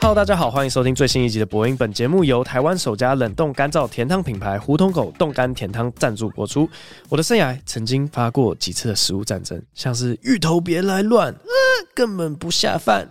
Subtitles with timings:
[0.00, 1.74] Hello，大家好，欢迎收听最新一集的播音。
[1.74, 6.68] 本节目由台湾首家冷冻干燥甜汤品牌胡同口冻干甜汤赞助播出。
[7.08, 11.34] 我的生涯曾经发过几次的食物战争，像是芋头别来乱，
[11.94, 13.06] 根本不下饭；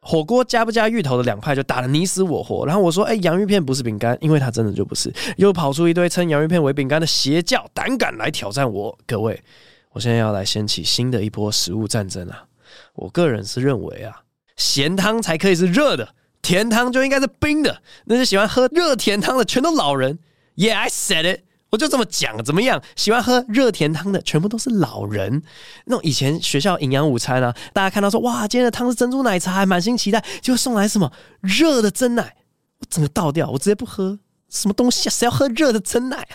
[0.00, 2.64] 火锅加不加芋头的两派就打得你死我活。
[2.64, 5.12] 然后我说，哎，洋芋片不是饼干，因为它真的就不是。
[5.36, 8.96] 又跑出一堆称洋芋片为饼干的邪教，胆敢来挑战我。
[9.04, 9.42] 各位，
[9.90, 12.44] 我现在要来掀起新的一波食物战争啊！
[12.94, 14.22] 我个人是认为啊。
[14.56, 17.82] 咸汤才可以是热的，甜汤就应该是冰的。
[18.04, 20.18] 那些喜欢喝热甜汤的，全都老人。
[20.56, 22.82] Yeah, I said it，我就这么讲，怎么样？
[22.94, 25.42] 喜欢喝热甜汤的，全部都是老人。
[25.86, 32.36] 那种以前学校营养午餐啊，大家看到说，哇，今天的汤是珍珠奶茶，还满心期待，就送来什么热的珍奶，
[32.78, 34.18] 我整个倒掉，我直接不喝。
[34.50, 35.10] 什么东西啊？
[35.10, 36.28] 谁要喝热的珍奶？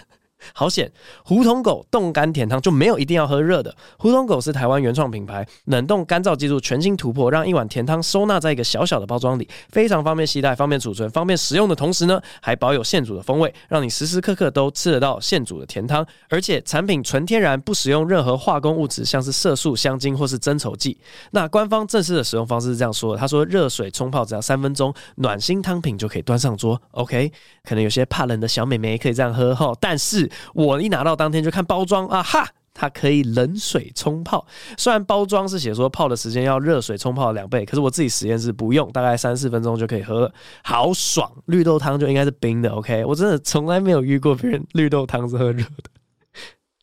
[0.54, 0.92] 好险！
[1.24, 3.76] 胡同狗冻干甜汤就没有一定要喝热的。
[3.98, 16.06] 胡同狗是台湾原创品牌，冷冻干燥技术全新突破，让一碗甜汤收纳在一个小小的包装里，非常方便携带、方便储存、方便食用的同时呢，还保有现煮的风味，让你时时刻刻都吃得到现煮的甜汤。
[16.30, 20.98] 而且产品纯天然，不使用任何化工物质，像是色素、香精或是增稠剂。
[21.32, 26.80] 那官方正式的使用方式是这样说的：他说，热水冲泡只要三分钟，暖心汤品就可以端上桌。
[26.92, 27.32] OK，
[27.64, 30.27] 可能有些怕冷的小美眉可以这样喝哈，但是。
[30.54, 34.46] 我一拿到当天就看包装啊哈，它可以冷水冲泡。
[34.78, 41.32] 虽然包装是写说泡的时间要热水冲泡两倍，可是我自己实验室不用，大概三四分钟就可以喝了，好爽！
[41.46, 43.04] 绿豆汤就应该是冰的，OK？
[43.06, 45.90] 我真的从来没有遇过别人绿豆汤是喝热的，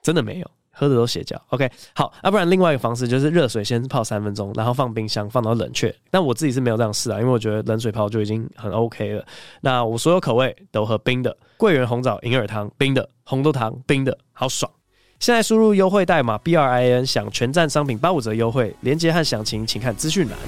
[0.02, 1.40] 真的没有，喝的都邪教。
[1.48, 5.94] OK，好，啊、不然另外一个方式就是热水先泡三分钟，然后放冰箱放到冷却。
[6.10, 9.24] 但我自己是没有这样试啊，因为我觉得冷水泡就已经很 OK 了。
[9.60, 13.08] 那我所有口味都喝冰的，桂圆红枣银耳汤冰的。
[13.26, 14.70] 红豆汤冰的好爽！
[15.18, 20.38] 现在输入优惠代码 B R I N，享全站商品八五折优惠，链接和详情请看资讯栏。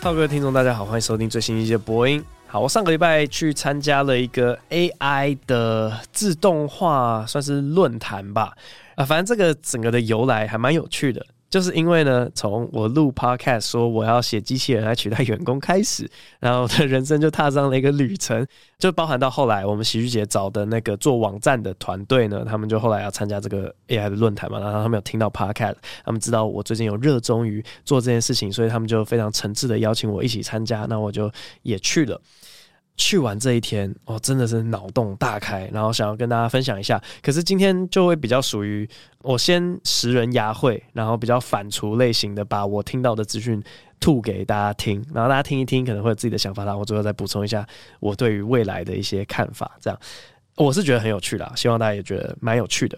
[0.00, 2.22] 哈喽，各位听众，大家好，欢迎收听最新一期的播音。
[2.54, 8.56] 好，我上个礼拜去参加了一个 A I 的自动化，算是论坛吧。
[8.94, 11.26] 啊，反正这个整个的由来还蛮有趣的。
[11.50, 18.44] 就是因为呢，从我录 podcast 说我要写机器人来取代员工开始，然后我的人生就踏上了一个旅程，
[18.78, 31.30] 就包含到后来我们喜剧节找的那个做网站的团队呢，他们就后来要参加这个 AI 的论坛嘛，然后他们有听到 podcast，他们知道我最近有热衷于做这件事情，所以他们就非常诚挚的邀请我一起参加，那我就
[31.62, 32.20] 也去了。
[32.96, 37.02] 去完这一天，哦，真的是脑洞大开，然后想要跟大家分享一下。
[37.20, 38.88] 可是今天就会比较属于
[39.22, 43.60] 我先识人牙慧，然后比较反刍类型的，把我听到的资讯
[43.98, 47.66] 吐给大家听，然后大家听一听，可能会有自己的想法，然后我最后再补充一下
[47.98, 49.72] 我对于未来的一些看法。
[49.80, 49.98] 这样
[50.56, 52.96] 我是觉得很有趣啦，希望大家也觉得蛮有趣的。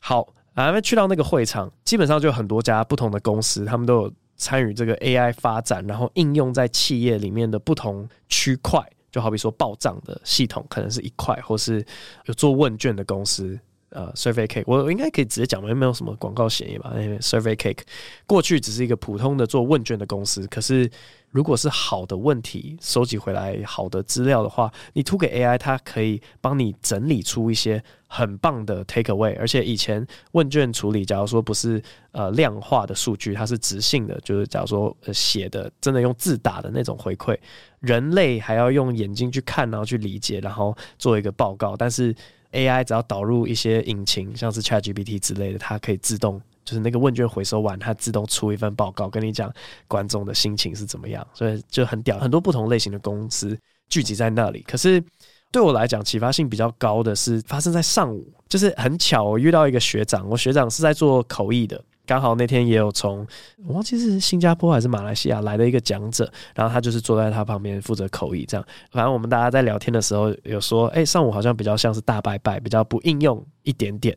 [0.00, 8.82] 好，啊，去到那个会场，基本上就很多家不同的公司，他们都有参与这个 AI 发展，然后应用在企业里面的不同区块。
[9.12, 11.86] 就好比说报账的系统可能是一块，或是
[12.24, 13.56] 有做问卷的公司，
[13.92, 17.80] 呃，Survey Cake，我应该可以直接讲，没有什么广告嫌疑吧？Survey Cake
[18.26, 20.90] 过去只是一个普通的做问卷的公司，可是
[21.30, 29.36] 如果是好的问题收集回来好的资料的话，你吐给 AI，它可以帮你整理出一些很棒的 take away。
[29.38, 31.82] 而且以前问卷处理，假如说不是
[32.12, 37.36] 呃量化的数据，它是直性的，就是假如说写的真的用字打的那种回馈。
[37.80, 41.76] 人类还要用眼睛去看，然后去理解，然后做一个报告。
[41.76, 42.14] 但是
[42.52, 49.52] AI 只要导入一些引擎，像是 ChatGPT 之类的，它可以自动，就是那个问卷回收完，它自动出一份报告，跟你讲
[49.88, 51.26] 观众的心情是怎么样。
[51.34, 53.58] 所以就很屌，很多不同类型的公司
[53.88, 54.62] 聚集在那里。
[54.62, 55.02] 可是
[55.50, 61.82] 对我来讲，启发性比较高的是发生在上午，就是很巧，我遇到一个学长，我学长是在做口译的。
[62.12, 63.26] 刚好那天也有从
[63.66, 68.62] 我忘记是新加坡还是马来西亚来的一个讲者，然后他就是坐在他旁边负责口译，这样。
[68.90, 74.14] 反正我们大家在聊天的时候有说，哎，上午好像比较像是大拜拜，比较不应用一点点。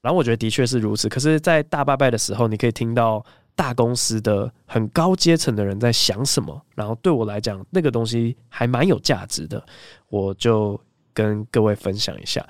[0.00, 1.10] 然后我觉得的确是如此。
[1.10, 3.22] 可是，在大拜拜的时候，你可以听到
[3.54, 6.58] 大公司的很高阶层的人在想什么。
[6.74, 9.62] 然后对我来讲，那个东西还蛮有价值的，
[10.08, 10.80] 我就
[11.12, 12.42] 跟各位分享一下。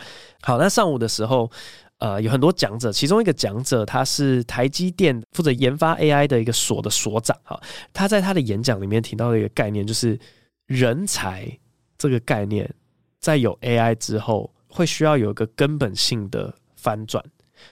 [0.43, 1.51] 好，那上午的时候。
[1.99, 7.61] 呃，有很多讲者，其中一个讲者他是台积电负责研发 AI 的一个所的所长，哈，
[7.93, 10.19] 他在他的演讲里面提到的一个概念，就是
[10.67, 11.47] 人才
[11.97, 12.71] 这个概念，
[13.19, 17.25] 在有 AI 之后，会需要有一个根本性的翻转，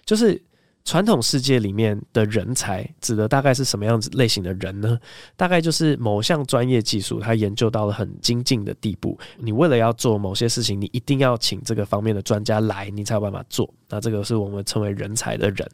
[0.04, 0.42] 就是。
[0.84, 4.98] 传统世界里面的人才指的大概是什么样子类型的人呢？
[5.34, 9.18] 大概就是某项专业技术，他研究到了很精进的地步。
[9.38, 13.72] 你为了要做某些事情，你一定要请这个方面的专家来，你才有办法做。
[13.88, 15.66] 那这个是我们称为人才的人。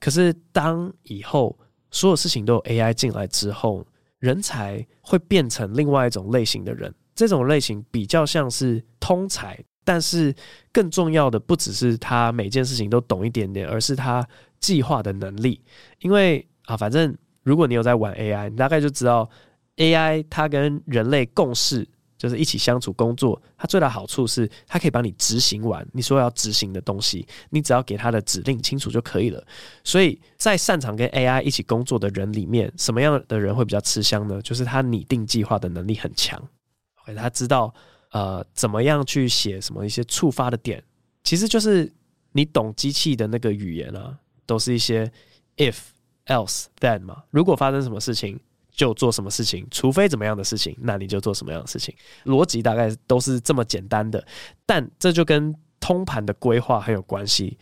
[0.00, 1.56] 可是当以后
[1.92, 3.86] 所有事情都有 AI 进来之后，
[4.18, 6.92] 人才会变成另外一种类型的人。
[7.14, 10.34] 这种类型比较像是通才，但是
[10.72, 14.26] 更重要的不只是他每件事情都懂一点点，而是他
[14.66, 15.60] 计划的能力。
[16.00, 19.28] 因为啊，反正如果你有在玩 AI，你大概就知道
[19.76, 21.86] AI 它跟人类共事。
[22.18, 29.46] 就是一起相处工作，它最大好处是它可以帮你执行完你说要执行的东西，你只要给它的指令清楚就可以了。
[29.84, 34.40] 所以在擅长跟 AI 一起工作的人里面，什么样的人会比较吃香呢？
[34.40, 36.42] 就是他拟定计划的能力很强，
[37.14, 37.72] 他知道
[38.12, 40.82] 呃怎么样去写什么一些触发的点，
[41.22, 41.92] 其实就是
[42.32, 45.10] 你懂机器的那个语言啊，都是一些
[45.56, 45.76] if
[46.26, 48.40] else then 嘛，如果发生什么事情。
[48.76, 51.94] 就做什么事情，除非怎么样的事情，那你就做什么样的事情。
[52.26, 54.22] 逻辑大概都是这么简单的，
[54.66, 57.56] 但这就跟通盘的规划很有关系。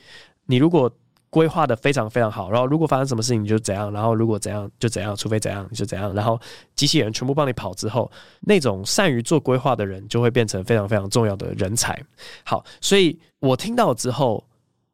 [0.46, 0.92] 你如果
[1.30, 6.36] 规划得非常非常好，然后如果发生什么事情你就怎样，然后如果怎样就怎样，除非怎样你就怎样，然后
[6.74, 8.10] 机器人全部帮你跑之后，
[8.40, 11.96] 那种善于做规划的人就会变成非常非常重要的人才。
[12.44, 14.44] 好，所以我听到之后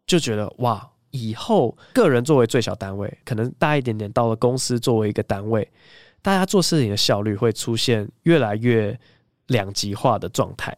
[0.05, 5.69] 就觉得哇，以后个人作为最小单位，可能大一点点，到了公司作为一个单位。
[6.23, 8.99] 大家做事情的效率会出现越来越
[9.47, 10.77] 两极化的状态，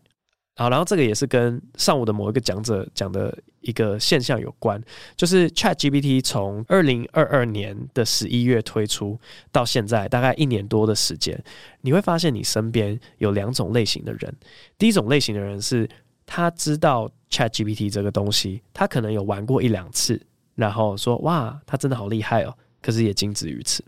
[0.55, 4.81] 好，然后这个也是跟上午的某一个讲者讲的一个现象有关，
[5.17, 9.19] 就是 ChatGPT 从二零二二年的十一月推出
[9.51, 11.37] 到现在，大概一年多的时间，
[11.81, 14.33] 你会发现你身边有两种类型的人，
[14.79, 15.89] 第一种类型的人是
[16.35, 20.19] 他知道 ChatGPT 这个东西，他可能有玩过一两次，
[20.55, 23.85] 然后说哇，他真的好厉害哦，可是也仅止于此。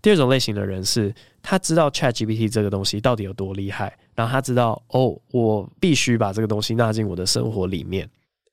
[0.00, 8.08] 第二种类型的人是，他知道 ChatGPT 这个东西到底有多厉害，然后他知道哦，我必须把这个东西纳进我的生活里面，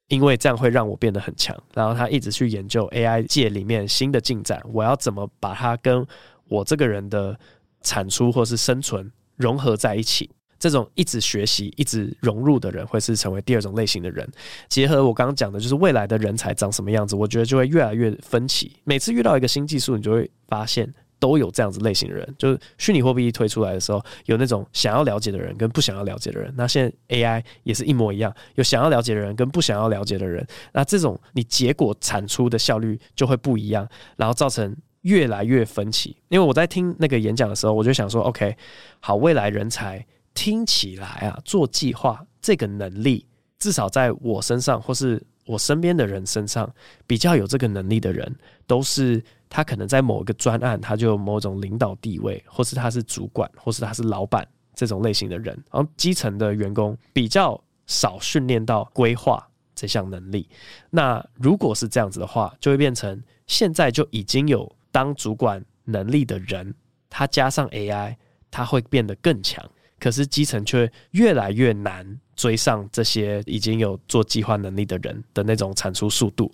[0.09, 1.57] 因为这样会让我变得很强。
[1.73, 6.05] 然后他一直去研究 AI 界里面新的进展，我要怎么把它跟
[6.49, 7.39] 我这个人的
[7.79, 10.29] 产出或是生存融合在一起。
[10.63, 14.25] 这种一直学习、一直融入的人，会是成为第二种类型的人。
[14.69, 18.71] 结合我刚刚讲的，就是未来的人才长什么样子，我觉得就会越来越分歧。
[18.85, 20.93] 每次遇到一个新技术，你就会发现。
[21.19, 26.53] 都有这样子类型的人，就是虚拟货币一推出来的时候，有那种想要了解的人跟不想要了解的人。
[26.57, 30.45] 那现在 AI 也是一模一样，有想要了解的人跟不想要了解的人。
[30.73, 33.87] 那这种你结果产出的效率就会不一样，
[34.17, 36.13] 然后造成越来越分歧。
[36.27, 38.57] 因为我在听那个演讲的时候，我就想说，OK，
[38.99, 43.25] 好，未来人才听起来啊，做计划这个能力，
[43.59, 46.73] 至少在我身上或是我身边的人身上，
[47.05, 48.35] 比较有这个能力的人，
[48.67, 49.23] 都是。
[49.55, 54.43] 他可能在某一个专案，他就某种领导地位，或是他是主管，或是他是老板
[54.73, 55.53] 这种类型的人。
[55.71, 60.49] 然后基层的员工比较少训练到规划这项能力。
[60.89, 66.73] 那如果是这样子的话，就会变成现在就已经有当主管能力的人，
[67.07, 68.15] 他加上 AI，
[68.49, 69.63] 他会变得更强。
[70.03, 72.05] 可是基层却越来越难
[72.35, 76.51] 追上这些已经有做计划能力的人的那种产出速度。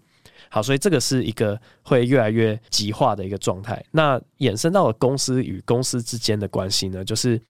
[0.49, 3.83] 好，所以这个是一个会越来越极化的一个状态。
[3.89, 7.41] 那衍生到了公司与公司之间的关系呢，就是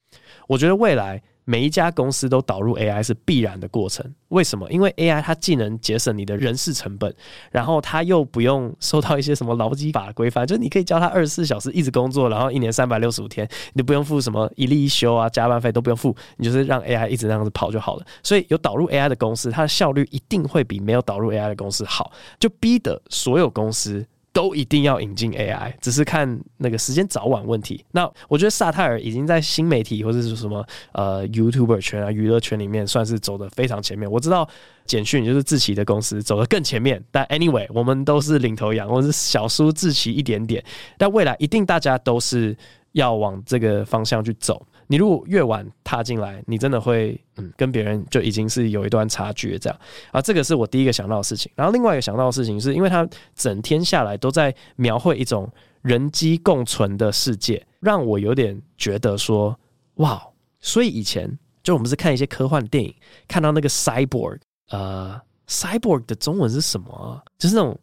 [0.48, 1.22] 我觉得未来。
[1.50, 4.06] 每一家公司都导入 AI 是必然的过程。
[4.28, 4.70] 为什么？
[4.70, 7.12] 因为 AI 它既能节省你的人事成本，
[7.50, 18.06] 然后它又不用受到一些什么劳基法规范， 就是你可以教它二十四小时一直工作，然后一年三百六十五天，你不用付什么一例一休啊、加班费都不用付，你就是让 AI 一直那样子跑就好了。
[18.22, 24.06] 所以有导入 AI 的公司，它的效率一定会比没有导入 AI 的公司好，就逼得所有公司。
[24.32, 27.84] 都一定要引进 AI，只是看那个时间早晚问题。
[27.92, 34.10] 那我觉得萨泰尔已经在新媒体或者是什么呃 YouTuber 圈啊娱乐圈里面算是走的非常前面。
[34.10, 34.48] 我知道
[34.86, 40.64] 简讯就是志奇的公司走的更前面，但 anyway 我们都是领头羊，我是小输志奇一点点。
[40.98, 42.56] 但未来一定大家都是
[42.92, 44.66] 要往这个方向去走。
[44.92, 49.80] 你如果越晚踏进来，你真的会嗯跟别人就已经是有一段差距这样
[50.12, 51.52] 啊，这个是我第一个想到的事情。
[51.56, 55.48] 然后另外一个想到的事情是，因为他整天下来都在描绘一种
[55.84, 59.56] 人机共存的世界，让我有点觉得说
[59.98, 60.20] 哇，
[60.60, 62.92] 所以以前就我们是看一些科幻电影，
[63.28, 64.40] 看到那个 cyborg，
[64.72, 67.22] 呃，cyborg 的中文是什么啊？
[67.38, 67.80] 就是那种。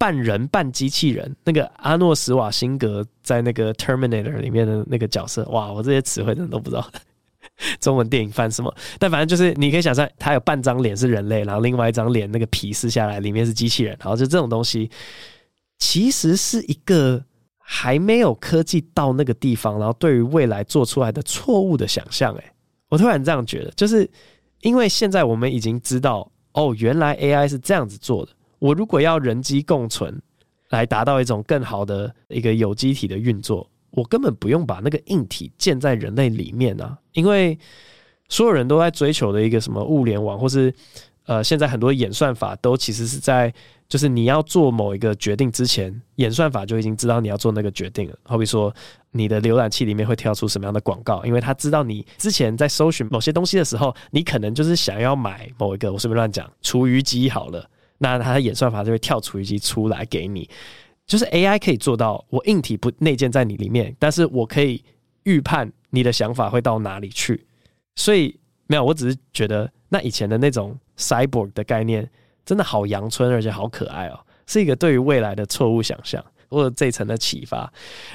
[0.00, 6.90] 半人半机器人，那个阿诺·史瓦辛格在那个《Terminator》里面的那个角色，哇，我这些词汇真的都不知道
[7.80, 8.74] 中文电影翻什么。
[8.98, 13.94] 但反正就是你可以想象，他有半张脸是人类，然后另外一张脸那个皮撕下来，里面是机器人。
[14.00, 14.90] 然后就这种东西，
[15.76, 17.22] 其实是一个
[17.58, 22.34] 还没有科技到那个地方，然后对于未来做出来的错误的想象。
[22.36, 22.44] 诶，
[22.88, 24.08] 我突然这样觉得，就是
[24.62, 28.32] 因为现在我们已经知道，哦，原来 AI 是这样子做的。
[28.60, 30.22] 我如果要人机共存，
[30.68, 33.68] 来达到一种更好的一个有机体的运作。
[33.90, 37.58] 我根本不用把那个硬体建在人类里面啊，因为
[38.28, 40.72] 所有人都在追求的一个什么物联网，或是
[41.24, 43.52] 呃，现在很多演算法都其实是在，
[43.88, 48.16] 就是你要做某一个决定之前，演算法就已经知道你要做那个决定了。
[48.22, 48.72] 好比说，
[49.10, 57.68] 你的浏览器里面会跳出什么样的广告，因为他知道你之前在搜寻某些东西的时候，你可能就是想要买某一个，我随便乱讲，厨余机好了，
[58.02, 60.48] 那它的演算法就会跳出一机出来给你。
[61.06, 64.82] 就是 AI 可以做到，我硬体不内建在你里面，但是我可以
[65.24, 67.44] 预判你的想法会到哪里去。
[67.96, 68.38] 所以
[68.68, 72.08] 没有，我只是觉得那以前的那种 cyborg 的概念
[72.46, 77.70] 真的好阳春，而且好可爱哦，是一个对于未来的错误想象或者这一层的启发。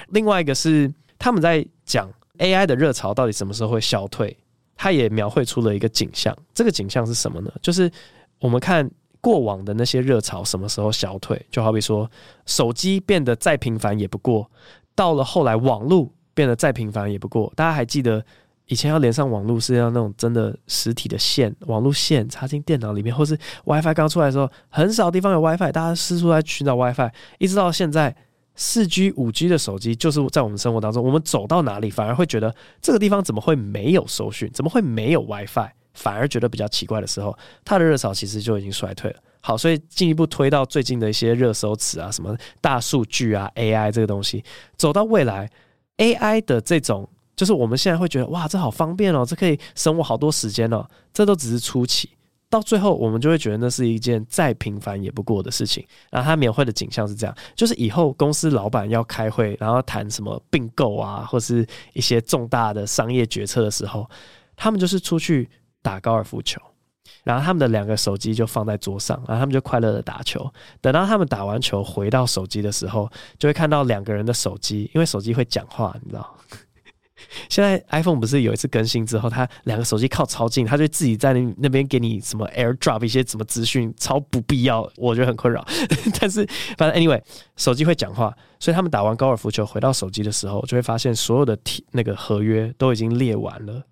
[0.08, 0.90] 另外一个是
[1.20, 4.36] 他们在讲 AI 的热潮到底什么时候会消退，
[4.74, 6.34] 他也描绘出了一个景象。
[6.54, 7.52] 这个景象是什么呢？
[7.62, 7.92] 就是
[8.40, 8.90] 我们看。
[9.26, 11.44] 过往的那些热潮什么时候消退？
[11.50, 12.08] 就好比说，
[12.46, 14.48] 手机变得再平凡也不过，
[14.94, 17.52] 到了后来网络变得再平凡也不过。
[17.56, 18.24] 大家还记得
[18.68, 27.10] 以前要连上网络是要那种真的实体的线，网络线插进电脑里面，或是 WiFi 刚出来的时候，很少地方有 WiFi，大家四处在寻找 WiFi。
[27.40, 28.16] 一直到现在，
[28.54, 34.52] 四 G、五 G 的手机就是在我们生活当中，我们走到哪里反而会觉得这个地方怎么会没有搜讯？
[34.54, 35.72] 怎么会没有 WiFi？
[35.96, 39.18] 反而觉得比较奇怪的时候，它的热潮其实就已经衰退了。
[39.42, 44.44] 好，所以进一步推到最近的一些热搜词啊，什么大数据啊、AI 这个东西，
[44.76, 45.48] 走到未来
[45.98, 50.84] ，AI 的这种，就是我们现在会觉得哇，这好方便哦，这可以省我好多时间哦。
[51.14, 52.10] 这都只是初期，
[52.50, 55.86] 到最后我们就会觉得那是一件再平凡也不过的事情。
[56.10, 64.10] 然后他描绘的景象是这样，就是以后公司老板要开会，然后谈什么并购啊，或是一些重大的商业决策的时候，
[64.56, 65.48] 他们就是出去。
[65.86, 66.60] 打高尔夫球，
[67.24, 70.52] 然后他们的两个手机就放在桌上，然后他们就快乐的打球。
[70.82, 76.36] 等到他们打完球回到手机的时候，就会看到两个人的手机，因为手机会讲话，你知道？
[77.50, 85.64] 现在 iPhone 不是有一次更新之后，它两个手机靠超近，它就自己在那那边给你什么 AirDrop 一些什么资讯，超不必要，我觉得很困扰。
[86.20, 86.44] 但是
[86.78, 87.22] 反正 Anyway，
[87.56, 91.56] 手机会讲话，所以他们打完高尔夫球回到手机的时候，就会发现所有的
[91.92, 93.84] 那个合约都已经列完了。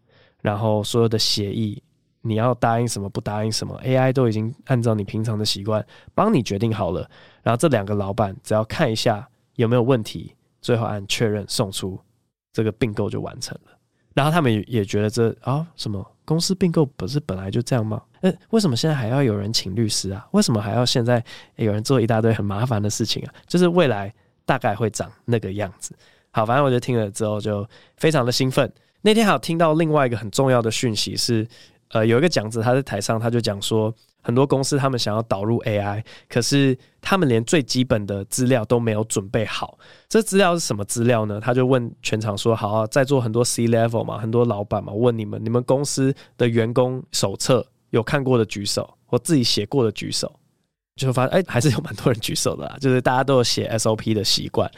[0.42, 1.82] 然后所有的协议，
[2.26, 7.08] 你要答应什么，不答应什么，AI 都已经按照你平常的习惯帮你决定好了。
[7.44, 12.00] 然后这两个老板只要看一下有没有问题，最后按确认送出，
[12.54, 13.72] 这个并购就完成了。
[14.14, 18.02] 然后他们也觉得这啊、什么公司并购不是本来就这样吗？
[18.22, 20.26] 诶，为什么现在还要有人请律师啊？
[20.32, 21.22] 为什么还要现在
[21.58, 23.34] 有人做一大堆很麻烦的事情啊？
[23.48, 24.14] 就是未来
[24.46, 25.94] 大概会长那个样子。
[26.32, 28.72] 好，反正我就听了之后就非常的兴奋。
[29.02, 31.46] 那天还有听到另外一个很重要的讯息是，
[31.94, 39.78] 呃，有一个讲者他在台上，他就讲说，很多公司他们想要导入 AI，可是他们连最基本的资料都没有准备好。
[40.10, 41.40] 这资料是什么资料呢？
[41.40, 50.40] 他就问全场说：“好啊，在座很多 C level 嘛，很多老板嘛，问你们，你们公司的员工手册有看过的举手，或自己写过的举手。”
[50.98, 54.70] 就发现哎，还是有蛮多人举手的啦，就是大家都有写 SOP 的习惯。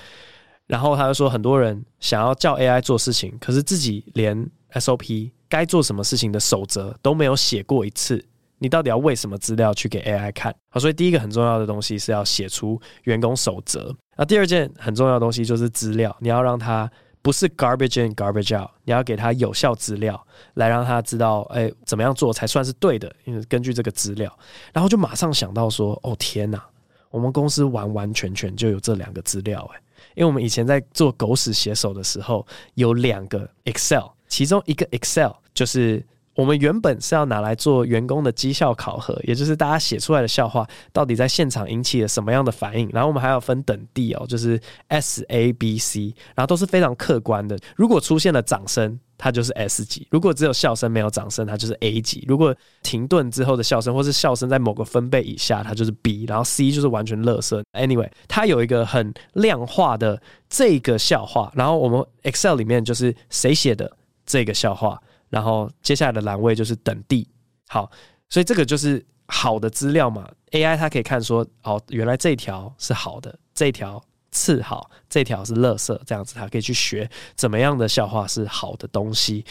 [0.68, 8.24] 然后他就说，很多人想要叫 AI 做事情，可是自己连 SOP 该做什么事情的守则都没有写过一次。
[8.58, 10.54] 你到底要为什么资料去给 AI 看？
[10.70, 13.96] 好，所以第一个很重要的东西是要写出员工守则。
[14.18, 16.90] 那第二件很重要的东西就是资料，你要让它
[17.22, 23.14] 不是 garbage in garbage out，你要给它有效资料，来让他知道，哎，怎么样做才算是对的？
[23.26, 24.38] 因为根据这个资料，
[24.74, 26.64] 然后就马上想到说，哦天哪，
[27.10, 29.82] 我们公司完完全全就有这两个资料，哎。
[30.16, 32.46] 因为我们以前在做狗屎写手的时候，
[32.76, 42.90] 有两个 Excel，其中一个 Excel 就是我们原本是要拿来做员工的绩效考核，也就是大家写出来的笑话到底在现场引起了什么样的反应。
[42.92, 44.60] 然后我们还要分等第哦，就是
[44.90, 47.58] S、A、B、C，然后都是非常客观的。
[47.78, 56.26] 如果出现了掌声，它就是 S 级；如果只有笑声没有掌声，它就是 A 级；如果停顿之后的笑声，或是笑声在某个分贝以下，它就是 B。
[56.28, 57.64] 然后 C 就是完全乐色。
[57.72, 63.90] Anyway，它有一个很量化的这个笑话，然后我们 Excel 里面就是谁写的
[64.26, 65.02] 这个笑话，
[65.36, 67.28] 然后接下来的栏位就是等地。
[67.68, 67.92] 好，
[68.30, 70.26] 所以这个就是好的资料嘛。
[70.52, 74.02] AI 它可以看说，哦，原来这条是好的，这条。
[74.32, 79.46] 次好，这条是垃圾，这样子它可以去学怎么样的笑话是好的东西。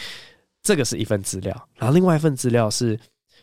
[0.61, 2.99] 这个是一份资料，然后另外一份资料是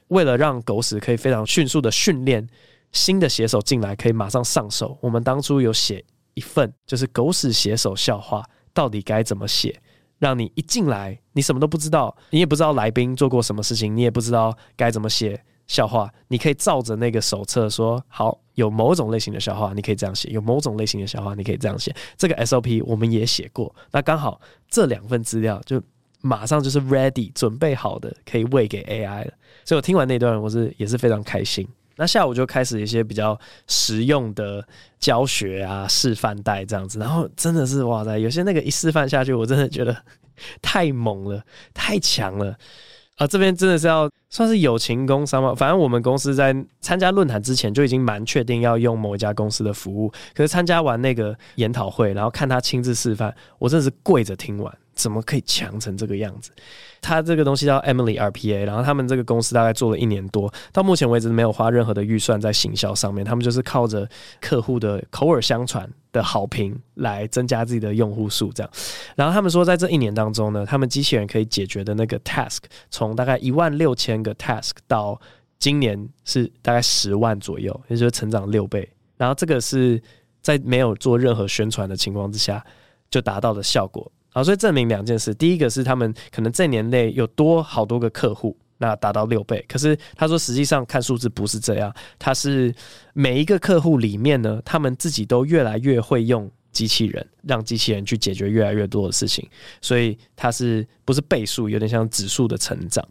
[0.07, 2.49] 为了让狗屎可以非常迅速的训练
[2.93, 4.97] 新的写手进来，可以马上上手。
[5.01, 9.83] 我们当初有写一份，就是狗屎写手笑话到底该怎么写，
[10.23, 21.93] 让你一进来你什么都不知道，你也不知道来宾做过什么事情，你也不知道该怎么写笑话，你可以照着那个手册说，好，有某种类型的笑话，你可以这样写；有某种类型的笑话，你可以这样写。
[22.17, 25.83] 这个 SOP 我们也写过，那刚好这两份资料就
[26.21, 29.33] 马上就是 ready 准备好的，可以喂给 AI 了。
[29.65, 31.67] 所以我听完那段，我是也是非常开心。
[31.97, 34.67] 那下午就开始一些比较实用的
[34.99, 39.97] 教学啊，示范带这样子，然后真的是哇塞，有些那个一示范下去，我真的觉得
[40.61, 41.43] 太猛了，
[41.75, 42.57] 太强了。
[43.17, 45.55] 啊，这边真的是要算是友情工商嘛。
[45.55, 50.11] 反正我们公司在参加论坛之前就已经蛮确定要用某一家公司的服务。
[50.35, 54.79] 可是参加完那个研讨会，然后看他亲自示范，我真的是跪着听完。
[54.95, 56.51] 怎么可以强成这个样子？
[57.01, 64.09] 他这个东西叫 Emily RPA，然后他们这个公司大概做了一年多，到目前为止没有花任何的预算在行销上面，他们就是靠着
[64.41, 68.71] 客户的口耳相传的好评来增加自己的用户数，这样。
[69.17, 72.59] 然后他们说，在这一年当中呢，他们机器人可以解决的那个 task，
[72.89, 75.21] 从大概一万六千个 task 到
[75.59, 78.89] 今年是大概十万左右，也就是成长六倍。
[79.17, 80.01] 然后这个是
[80.41, 82.65] 在没有做任何宣传的情况之下
[83.11, 84.11] 就达到的效果。
[84.33, 85.35] 好，所以证明两件事。
[85.35, 89.65] 第一个是他们可能这年内有多好多个客户，那达到六倍。
[89.69, 92.75] 可是他说，实际上看数字不是这样，他是
[93.13, 99.47] 每一个客户里面呢，他们自己都越来越会用机器人，让机器人去解决越来越多的事情。
[99.83, 103.07] 所以它是不是倍数，有点像指数的成长。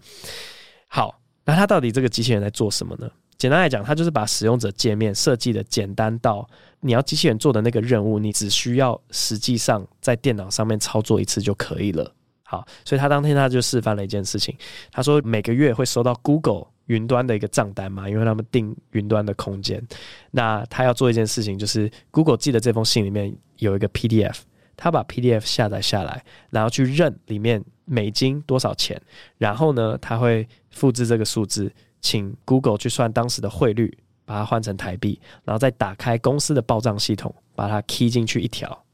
[0.87, 3.09] 好，那他到底这个机器人在做什么呢？
[3.41, 6.48] 简单来讲，它就是把使用者界面设计的简单到。
[6.79, 12.13] 你要机器人做的那个任务，你只需要实际上在电脑上面操作一次就可以了。
[12.43, 14.55] 好，所以他当天他就示范了一件事情。
[14.91, 19.81] 他说每个月会收到 Google 云端的一个账单嘛，因为他们订云端的空间。
[20.29, 24.36] 那他要做一件事情，就是 Google 寄的这封信里面有一个 PDF，
[24.77, 29.01] 他把 PDF 下载下来，然后去认里面美金多少钱，
[29.39, 31.71] 然后呢，他会复制这个数字，
[32.01, 33.98] 请 Google 去算当时的汇率。
[34.24, 38.86] 把它换成台币，然后再打开公司的报账系统，把它 key 进去一条，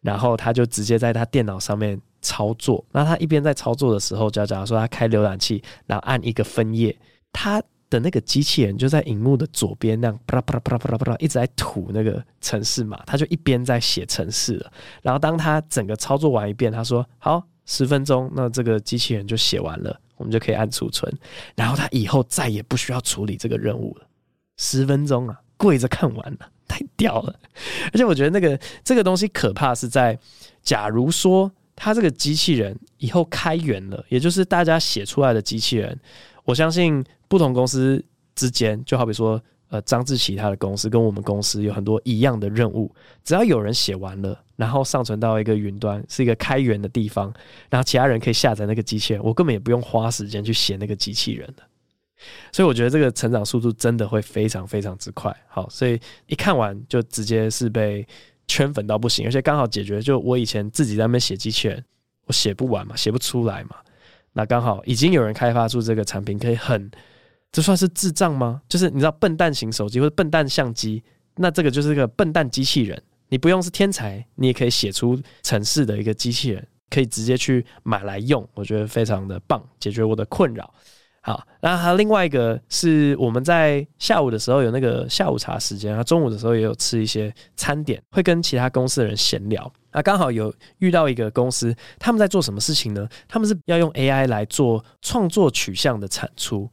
[0.00, 2.84] 然后他就直接在他电脑上面操作。
[2.92, 6.96] 那他一边在操作的时候，就假如说他开浏览器，然后按一个分页，
[7.32, 14.72] 他的那个机器人就在荧幕的左边那样啪啦啪啦啪啦啪啦啪啦一直在吐那个城市码，他就一边在写城市了。
[15.02, 21.12] 然后当他整个操作完一遍，他说好，十分钟，那这个机器人就写完了，我们就可以按储存。
[21.56, 24.06] 然后他以后再也不需要处理这个任务了。
[24.56, 27.34] 十分钟啊，跪着看完了，太屌了！
[27.86, 30.16] 而且我觉得那个这个东西可怕是在，
[30.62, 35.98] 假如说他这个机器人以后开源了，也就是大家写出来的机器人，
[36.44, 38.04] 我相信不同公司
[38.34, 47.32] 之间，就好比说呃张志奇他的公司跟我们公司有很多一样的任务，只要有人写完了，然后上传到一个云端，是一个开源的地方，
[47.70, 51.62] 然后其他人可以下载那个机器人，我根本也不用花时间去写那个机器人的。
[52.52, 55.34] 所以我觉得这个成长速度真的会非常非常之快。
[55.48, 58.06] 好，所以一看完就直接是被
[58.46, 61.82] 圈粉到不行，而且刚好解决就我以前自己在那边写机器人，
[62.26, 63.76] 我写不完嘛，写不出来嘛。
[64.32, 66.90] 那刚好已经有人开发出这个产品，可以很，
[67.52, 68.62] 这算是智障吗？
[68.68, 71.02] 就是你知道笨蛋型手机或者笨蛋相机，
[71.36, 73.02] 那这个就是个笨蛋机器人。
[73.28, 80.72] 你不用是天才，你也可以写出城市的一个机器人，可以直接去买来用，我觉得非常的棒，解决我的困扰。
[81.22, 89.70] 好，然后还有另外一个是我们在下午的时候有那个下午茶时间，然后中午的时候也有吃一些餐点，会跟其他公司的人闲聊。
[89.90, 93.06] 啊，刚好有遇到一个公司，他们在做什么事情呢？
[93.28, 96.70] 他们是要用 AI 来做创作取向的产出，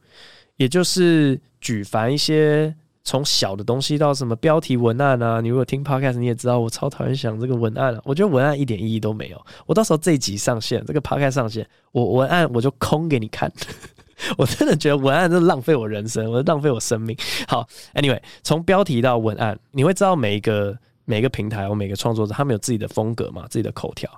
[0.58, 5.40] 也就是举凡一些从小的东西到什么标题文案啊。
[5.40, 9.42] 你如果听 Podcast，你也知道我超讨厌想这个文案了，我觉得文案一点意义都没有。
[9.66, 13.52] 我到时候这一集上线，这个 Podcast 上线，我文案我就空给你看。
[14.36, 17.16] 我真的觉得文案是浪费我人生，我浪费我生命。
[17.48, 24.10] 好，Anyway，从标题到文案，你会知道每一个每一个平台或每个创作者，他们有自己的风格嘛，自己的口条。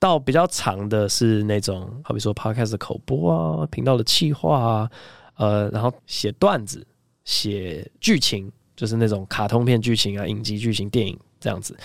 [0.00, 4.90] 到比较长的是那种，好比说 Podcast 口播啊，频道的企划啊，
[5.36, 6.86] 呃，然后写段子、
[7.24, 11.76] 写剧情，就是那种卡通片剧情啊、影集剧情、电影这样子。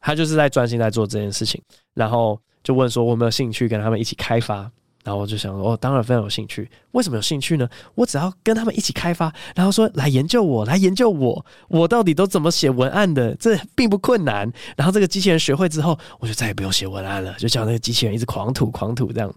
[0.00, 1.62] 他就是在专心在做这件事情，
[1.94, 4.70] 然后就问说我有没有兴趣跟他们一起开发。
[5.02, 6.66] 然后我就想说，哦，当然非常有兴趣。
[6.92, 7.68] 为什么有兴趣呢？
[7.94, 13.34] 我只要跟他们一起开发，然后说来研究我，来研究我，我到底都怎么写文案的？
[13.34, 14.50] 这并不困难。
[14.78, 19.30] 然后这个机器人学会之后，我就再也不用写文案了，就叫那个机器人一直狂吐狂吐这样。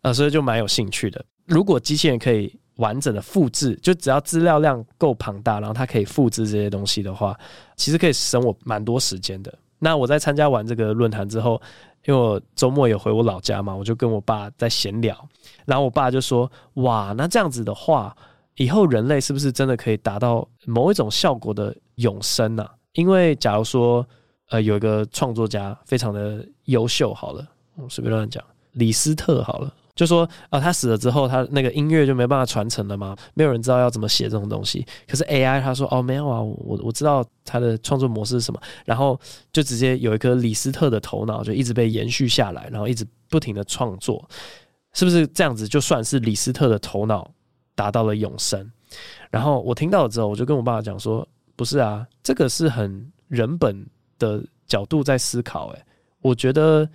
[0.00, 1.22] 呃，所以就蛮有兴趣的。
[1.44, 7.38] 如果机器人可以完整的复制，就只要资料量够庞大，然后它可以复制这些东西的话，
[7.76, 9.52] 其实可以省我蛮多时间的。
[9.78, 11.60] 那我在参加完这个论坛之后。
[12.04, 15.16] 因为我周末有回我老家嘛，我就跟我爸在闲聊，
[15.64, 16.50] 然后我爸就说
[16.82, 18.12] ：“哇，那这样子的话，
[18.56, 24.04] 以后人类是不是真的可以达到某一种效果的永生呢、因为假如说，
[24.50, 34.86] 呃，有一个创作家非常的优秀，好了，我随便乱讲，李斯特好了，就说啊、他死了之后，他那个音乐就没办法传承了嘛，没有人知道要怎么写这种东西。
[35.06, 39.20] 可是 AI 他说哦，没有啊，我我知道他的创作模式是什么，然后
[39.52, 44.26] 就直接有一颗李斯特的头脑，就一直被延续下来，然后一直不停的创作，
[44.94, 45.68] 是不是这样子？
[45.68, 47.30] 就算是李斯特的头脑
[47.74, 48.70] 达到了永生。
[49.30, 53.86] 然后我听到了之后，我就跟我爸爸讲说，不是啊，这个是很人本
[54.18, 55.68] 的角度在思考。
[55.68, 55.84] 诶，
[56.20, 56.88] 我觉得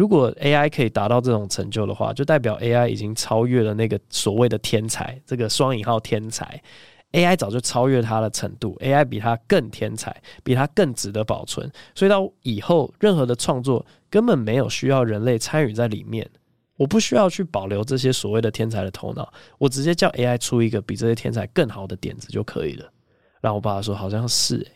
[0.00, 6.58] 如果 AI 可以达到这种成就的话，就代表 AI 已经超越了那个所谓的天才，这个双引号天才
[7.12, 11.70] ，AI 早就超越他的程度，AI 比他更天才，比他更值得保存。
[11.94, 16.26] 所以到以后，任何的创作根本没有需要人类参与在里面。
[16.78, 22.90] 我不需要去保留这些所谓的天才的头脑，我直接叫 AI 出一个比这些天才更好的点子就可以了。
[23.42, 24.72] 然后我爸爸说好像是诶，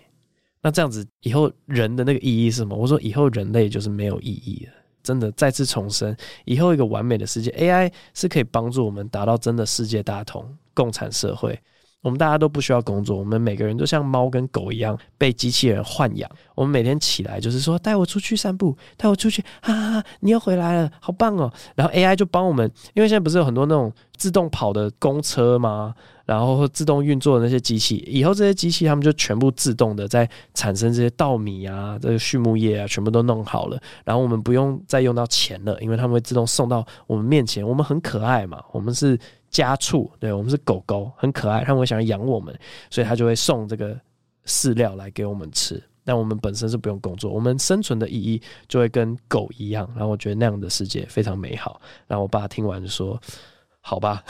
[0.61, 2.77] 那这样子以后人的那个意义是什么？
[2.77, 4.73] 我说以后人类就是没有意义了，
[5.05, 11.57] 真的再次重申，以后一个完美的世界，AI 是可以帮助我们达到真的世界大同、共产社会。
[12.01, 16.31] 我们大家都不需要工作，我们每个人都像猫跟狗一样被机器人豢养。
[16.55, 21.51] 我们每天起来就是说，带我出去散步，带我出去，哈哈哈，你又回来了，好棒哦！
[21.75, 25.95] 然后 AI 就帮我们，因为现在不是有很多那种自动跑的公车吗？
[26.25, 33.81] 然后自动运作的那些机器，以后这些机器他们就全部自动的在产生这些稻米啊，这个畜牧业啊，全部都弄好了。
[34.05, 37.67] 然后我们不用再用到钱了，因为他们会自动送到我们面前。
[37.67, 39.19] 我们很可爱嘛，我们是。
[39.51, 42.53] 家畜，对，我们是狗狗，很可爱，他们会想要养我们，
[42.91, 43.97] 所以他就会送这个
[44.47, 45.81] 饲料来给我们吃。
[46.05, 49.89] 但我们本身是不用工作，我们生存的意义就会跟狗一样。
[49.95, 51.81] 然后我觉得那样的世界非常美好。
[52.09, 53.17] 然后我爸听完就说
[53.81, 54.25] ：“好吧，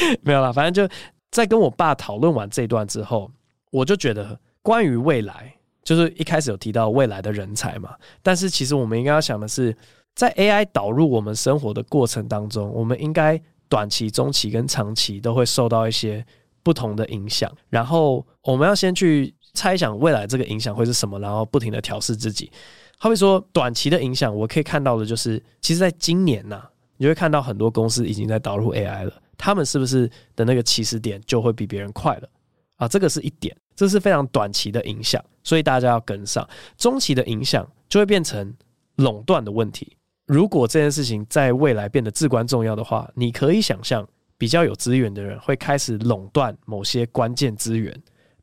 [0.22, 0.94] 没有啦，反正就
[1.30, 3.30] 在跟我爸讨论完这段之后，
[3.70, 7.94] 我就觉得关于未来，就是一开始有提到未来的人才嘛。
[8.22, 9.76] 但是其实我们应该要想的是，
[10.14, 13.40] 在 AI 导入我们生活的过程当中，我们应该。
[13.68, 16.22] 短期、中期跟长期都会受到一些
[16.62, 22.52] 不同的影响，然后我们要先去猜想未来这个影响会是什么，然后不停的调试自己。
[22.98, 32.28] 好比说短期的影响，我可以看到的就是，其实在今年呐、啊，你会看到很多公司已经在导入 AI 了，他们是不是的那个起始点就会比别人快了
[32.76, 32.86] 啊？
[32.86, 36.48] 这个是一点，这是非常短期的影响，所以大家要跟上。
[36.76, 38.54] 中期的影响就会变成
[38.94, 39.96] 垄断的问题。
[40.26, 47.92] 如果这件事情在未来变得至关重要的话，你可以想象，比较有资源的人会开始垄断某些关键资源，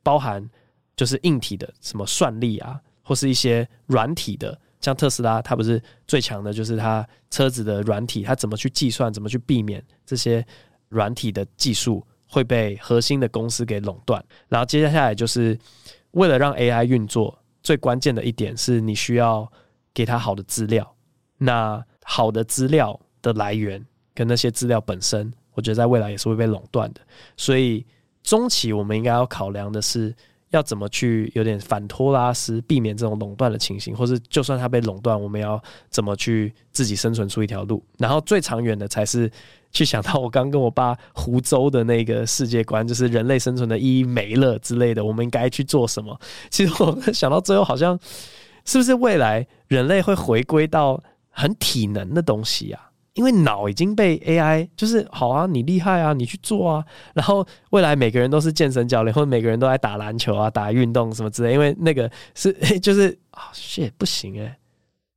[0.03, 0.45] 包含
[0.97, 10.45] 就是硬体的什么算力啊，或是一些软体的，像特斯拉，它不是最强的，就是它车子的软体，它怎么去计算，怎么去避免这些
[10.89, 14.23] 软体的技术会被核心的公司给垄断。
[14.47, 15.58] 然后接下来就是
[16.12, 19.49] 为了让 AI 运作，最关键的一点是你需要
[19.93, 20.95] 给它好的资料。
[21.38, 27.02] 那好的资料的来源跟那些资料本身，我觉得在未来也是会被垄断的。
[27.38, 27.86] 所以
[28.21, 30.13] 中期我们应该要考量的是，
[30.49, 37.83] 要怎么去有点反托拉斯，避免这种垄断的情形，或是就算它被垄断，我们要怎么去自己生存出一条路。
[37.97, 39.29] 然后最长远的才是
[39.71, 46.19] 去想到我刚跟我爸湖州的那个世界观，就是人类生存的意义没了之类的，我们应该去做什么？
[46.49, 47.99] 其实我想到最后，好像
[48.65, 52.88] 是不是未来人类会回归到很体能的东西啊，
[53.19, 56.86] 因为脑已经被 AI 就是好啊，你厉害啊，你去做啊。
[57.13, 61.51] 然后未来每个人都是健身教练，或者每个人都在打篮球啊、打运动什么之类。
[61.51, 64.55] 因为那个是 就是啊，shit 不行诶，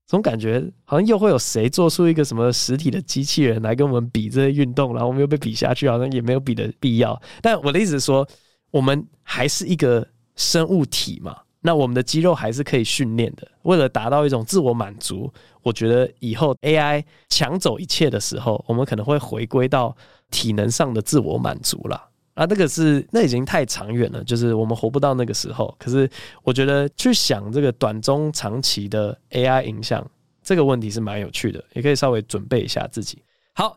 [0.05, 7.23] 总感觉好像又会有谁做出一个什么实体的机器人来跟我们比这些运动，然后我们又被比下去，好像也没有比的必要。
[7.41, 8.27] 但我的意思是说，
[8.73, 11.37] 我们还是一个生物体嘛。
[11.65, 19.97] 那我们的肌肉还是可以训练的，为了达到一种自我满足，我觉得以后 AI 抢走一切的时候，我们可能会回归到
[20.29, 22.09] 体能上的自我满足了。
[22.35, 25.73] 啊，那个是那已经太长远了，就是我们活不到那个时候。
[25.79, 26.11] 可是
[26.43, 30.05] 我觉得去想这个短中长期的 AI 影响
[30.43, 33.23] 这个问题是蛮有趣的，也可以稍微准备一下自己。
[33.55, 33.77] 好，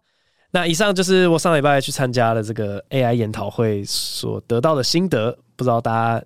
[0.49, 6.25] 那以上就是我上礼拜去参加了这个 AI 研讨会所得到的心得，不知道大家。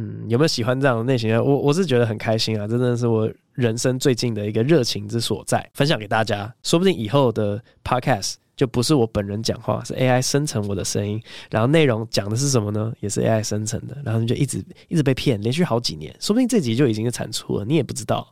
[0.00, 1.36] 嗯，有没有喜欢这样的类型？
[1.36, 6.52] 我我是觉得很开心啊，真的是我人生最近的一个热情之所在，分享给大家。
[6.62, 12.92] 说不定以后的 podcast 就不是我本人讲话，是 AI 生成我的声音，然后内容讲的是什么呢？
[13.00, 18.26] 也是 AI 生成的，然后你就一直一直被骗，连续好几年，说不定这集就已经是产出了，你也不知道。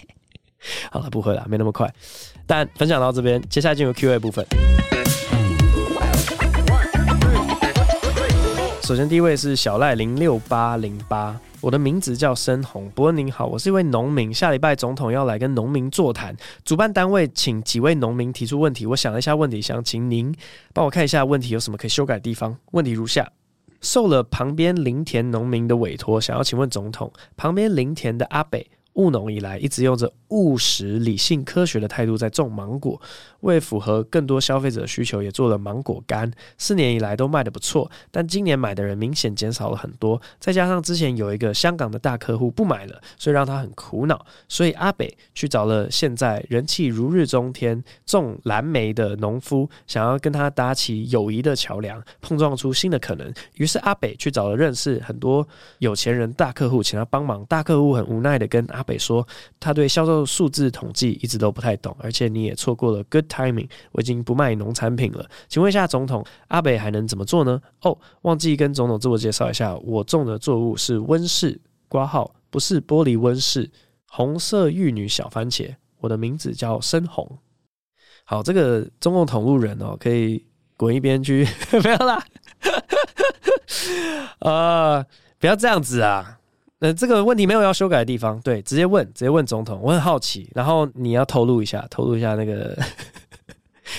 [0.90, 1.92] 好了，不会了，没那么快。
[2.46, 4.44] 但分享到这边，接下来进入 Q&A 部分。
[8.88, 12.90] 首先第一位是小赖零六八零八，我的名字叫深红。
[12.94, 20.34] 伯恩您好，我是一位农民，下礼拜总统要来跟农民座谈，主办单位请几位农民提出问题，我想了一下问题，想请您
[20.72, 22.56] 帮我看一下问题有什么可以修改的地方。
[22.70, 23.30] 问题如下：
[23.82, 28.66] 受了旁边林田农民的委托，想要请问总统，旁边林田的阿北。
[28.94, 33.00] 务农以来，一直用着务实、理性、科学的态度在种芒果，
[33.40, 36.30] 为符合更多消费者需求，也做了芒果干。
[36.56, 40.20] 四年以来都卖得不错，但今年买的人明显减少了很多。
[40.38, 44.24] 再加上之前有一个香港的大客户不买了，所以让他很苦恼。
[44.48, 53.32] 所以阿北去找了现在人气如日中天种蓝莓的农夫，想要跟他搭起友谊的桥梁，碰撞出新的可能。
[53.54, 55.46] 于是阿北去找了认识很多
[55.78, 57.44] 有钱人大客户，请他帮忙。
[57.44, 59.26] 大客户很无奈的跟阿北说，
[59.60, 65.24] 他对销售数字统计一直都不太懂，而且你也错过了哥 timing，我已经不卖农产品了。
[65.48, 67.60] 请问一下总统，阿北还能怎么做呢？
[67.82, 73.70] 哦，忘记跟总统自我介绍一下，我种的作物是温室括号，不是玻璃温室，
[74.06, 77.38] 红色玉女小番茄，我的名字叫深红。
[78.24, 80.44] 好，这个中共同路人哦，可以
[80.76, 81.46] 滚一边去，
[81.84, 82.24] 没有啦，
[84.40, 85.06] 啊、 呃，
[85.38, 86.34] 不要这样子啊。
[86.80, 89.80] 那这个问题没有要修改的地方，对，直接问，直接问总统。
[89.82, 92.78] 我很好奇，然后你要透露一下，透露一下那个，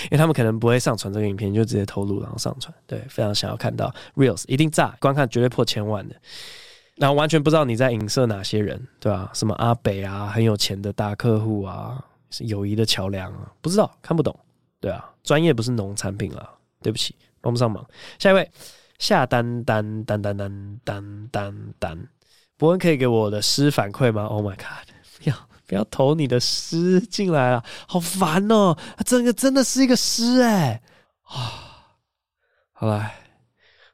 [0.04, 2.72] 因为他们可能不会上传这个影片，就直接透露然后上传。
[2.86, 6.14] 对，非常想要看到 Reels，一定炸，观看绝对破千万的。
[6.96, 14.38] 然后完全不知道你在影射哪些人，对吧、什么阿北啊，很有钱的大客户啊，是友谊的桥梁啊，不知道，看不懂，
[14.80, 16.50] 对啊，专业不是农产品啊，
[16.82, 17.82] 对不起，帮不上忙。
[18.18, 18.50] 下一位，
[18.98, 22.08] 下单单单单单单单单。
[22.58, 24.86] 伯恩可以给我的诗反馈吗？Oh my god！
[25.22, 25.36] 不要
[25.70, 28.76] 不要投你的诗进来了，好烦哦！
[29.06, 30.82] 这个真的是一个诗哎
[31.22, 31.94] 啊！
[32.72, 33.14] 好来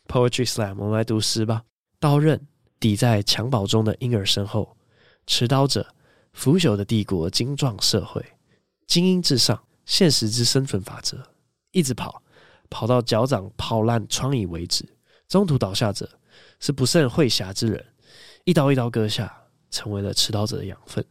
[0.09, 1.65] ，Poetry Slam，我们来读诗吧。
[2.01, 2.47] 刀刃
[2.81, 4.75] 抵在襁褓中的婴儿身后，
[5.27, 5.87] 持刀者，
[6.33, 8.25] 腐朽的帝国，精壮社会，
[8.87, 11.23] 精英至上，现实之生存法则。
[11.73, 12.23] 一直跑，
[12.71, 14.83] 跑到脚掌泡烂疮痍为止。
[15.29, 16.09] 中途倒下者，
[16.59, 17.85] 是不甚会侠之人。
[18.45, 19.31] 一刀一刀割下，
[19.71, 21.05] 成为了持刀者的养分。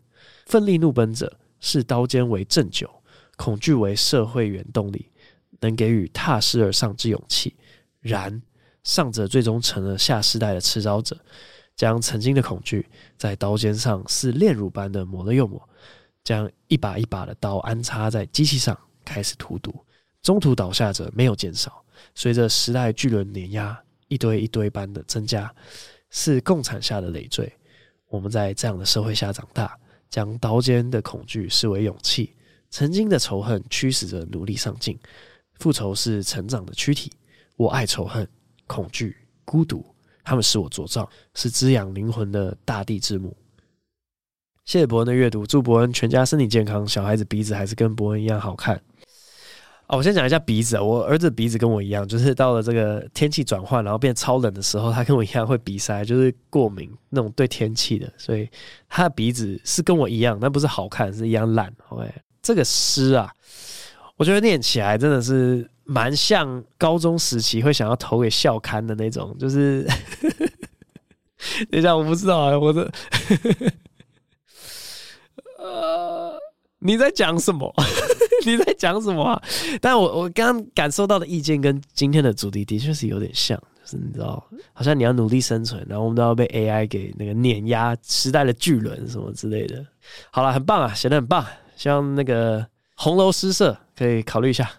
[0.45, 2.89] 奋力怒奔者，视刀尖为正酒，
[3.35, 5.11] 恐惧为社会原动力，
[5.59, 7.55] 能给予踏实而上之勇气。
[7.99, 8.41] 然
[8.83, 11.17] 上者最终成了下世代的持刀者，
[11.75, 15.69] 将曾经的恐惧在刀尖上似炼乳般的磨了又磨，
[16.23, 19.73] 将一把一把的刀安插在机器上，开始荼毒。
[20.21, 25.53] 中途倒下者没有减少，随着时代巨轮碾压，一堆一堆般的增加。
[26.11, 27.51] 是共产下的累赘。
[28.07, 29.77] 我们在这样的社会下长大，
[30.15, 32.31] 将刀尖的恐惧视为勇气。
[32.69, 34.97] 曾经的仇恨驱使着努力上进，
[35.59, 37.11] 复仇是成长的躯体。
[37.57, 38.25] 我爱仇恨、
[38.65, 39.85] 恐惧、孤独，
[40.23, 43.35] 他们使我茁壮，是滋养灵魂的大地之母。
[44.63, 48.81] 谢谢伯恩的阅读，祝伯恩全家身体健康，小孩子鼻子还是跟伯恩一样好看。
[49.87, 50.79] 哦，我先讲一下鼻子。
[50.79, 58.49] 我儿子鼻子跟我一样，就是到了这个天气转换，然后变超冷的时候，他跟我一样会鼻塞，就是过敏那种对天气的，所以
[58.89, 61.71] 他的鼻子是跟我一样，但不是好看，是一样烂。
[61.89, 63.31] OK，这个诗啊，
[64.17, 69.87] 我觉得念起来真的是蛮像高中时期会想要投给校刊的那种，就是
[71.69, 72.91] 等一下我不知道啊，我的
[75.59, 76.35] 呃，
[76.79, 77.71] 你在讲什么？
[78.45, 79.41] 你在讲什么啊？
[79.81, 89.83] 但我我刚刚感受到的意见跟今天的主题的确是有点像，就是你知道，好像你要努力生存，然后我们都要被 AI 给那个碾压，时代的巨轮什么之类的。
[90.31, 94.69] 好了，很棒啊，写的很棒，希望那个红楼诗社可以考虑一下。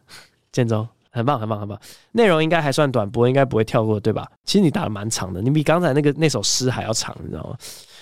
[0.52, 1.78] 建中，很棒，很棒，很棒。
[2.12, 4.26] 内容应该还算短，不过应该不会跳过，对吧？
[4.44, 7.56] 其实你打的蛮长的，你比刚才那个那首诗还要长，你知道吗？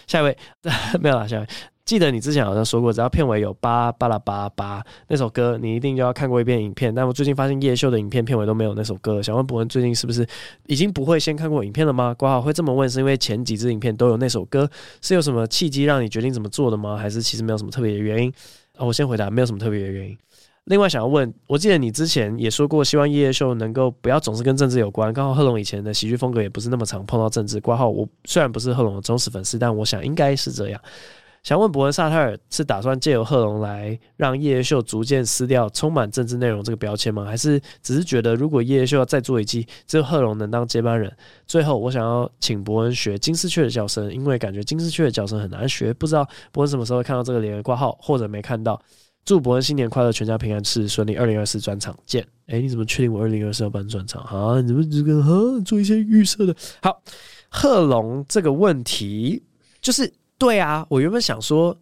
[0.07, 0.38] 下一位，
[1.00, 1.48] 没有了，下一位。
[1.85, 6.94] 记得你之前好像说过，只要片尾有八巴拉巴巴那首歌，你一定就要看过一遍影片。
[6.94, 10.27] 但我最近发现叶秀的影片片尾都没有那首歌，想问博文最近是不是
[10.66, 12.14] 已经不会先看过影片了吗？
[12.14, 14.68] 括号会这么问是因为前几支影片都有那首歌，
[15.03, 16.97] 是有什么契机让你决定怎么做的吗？
[16.97, 18.33] 还是其实没有什么特别的原因？
[18.79, 20.16] 啊，我先回答，没有什么特别的原因。
[20.64, 25.12] 另外想要问，我记得你之前也说过，希望夜夜秀能够不要总是跟政治有关。
[25.12, 27.61] 刚好贺龙以前的喜剧风格也不是那么常碰到政治。
[27.61, 30.81] 挂号我虽然不是贺龙的忠实粉丝，但我想应该是这样。
[31.45, 37.27] 想问伯恩萨特尔是打算借由贺龙来让夜夜秀逐渐撕掉充满政治内容这个标签吗？
[37.27, 41.15] 还是只是觉得如果夜夜秀要再做一季，只有贺龙能当接班人？
[41.47, 48.81] 最后，我想要请伯恩学金丝雀的叫声，因为感觉金丝雀的叫声很难学，不知道伯恩什么时候会看到这个连挂号，或者没看到。
[49.27, 51.15] 祝伯恩新年快乐，全家平安，事事顺利。
[51.15, 52.27] 二零二四专场见。
[52.47, 54.23] 哎、你怎么确定我二零二四要办专场？
[54.23, 56.55] 啊，你怎么这个哈做一些预设的？
[56.81, 57.03] 好，
[57.51, 59.43] 贺龙这个问题
[59.83, 60.11] 就是
[60.45, 61.75] 对啊，我原本想说，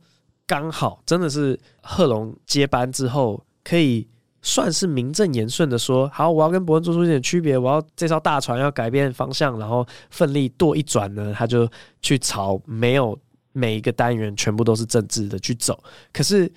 [0.47, 4.07] 刚好真的是贺龙接班之后，可以
[4.41, 11.69] 算是名正言顺的说，好，我要跟伯恩做出一点区别，我要这艘大船要改变方向，然后奋力舵一转呢，他就
[12.01, 13.19] 去朝没有
[13.53, 15.83] 每一个单元全部都是政治的去走。
[16.13, 16.49] 可是。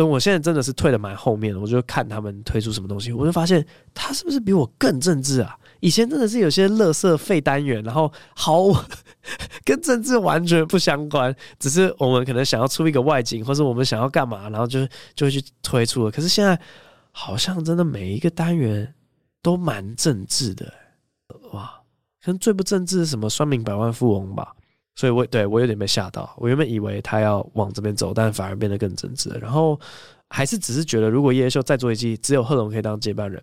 [0.00, 5.58] 嗯，我现在真的是退的蛮后面的，我就看他们推出什么东西，我就发现他是不是比我更政治啊？
[5.80, 8.64] 以前真的是有些垃圾废单元，然后好
[9.64, 16.10] 跟政治完全不相关，只是我们可能想要出一个外景，或是我们想要干嘛，然后就就会去推出了。
[16.10, 16.58] 可是现在
[17.12, 18.94] 好像真的每一个单元
[19.42, 20.72] 都蛮政治的，
[21.52, 21.74] 哇！
[22.22, 24.54] 可能最不政治是什么算命百万富翁吧。
[24.96, 26.34] 所以我，对我有点被吓到。
[26.36, 29.38] 我原本以为他要往这边走，但反而变得更政治了。
[29.38, 29.78] 然后，
[30.28, 33.40] 还是只是觉得，如果叶秀再做一季，只有贺龙可以当接班人。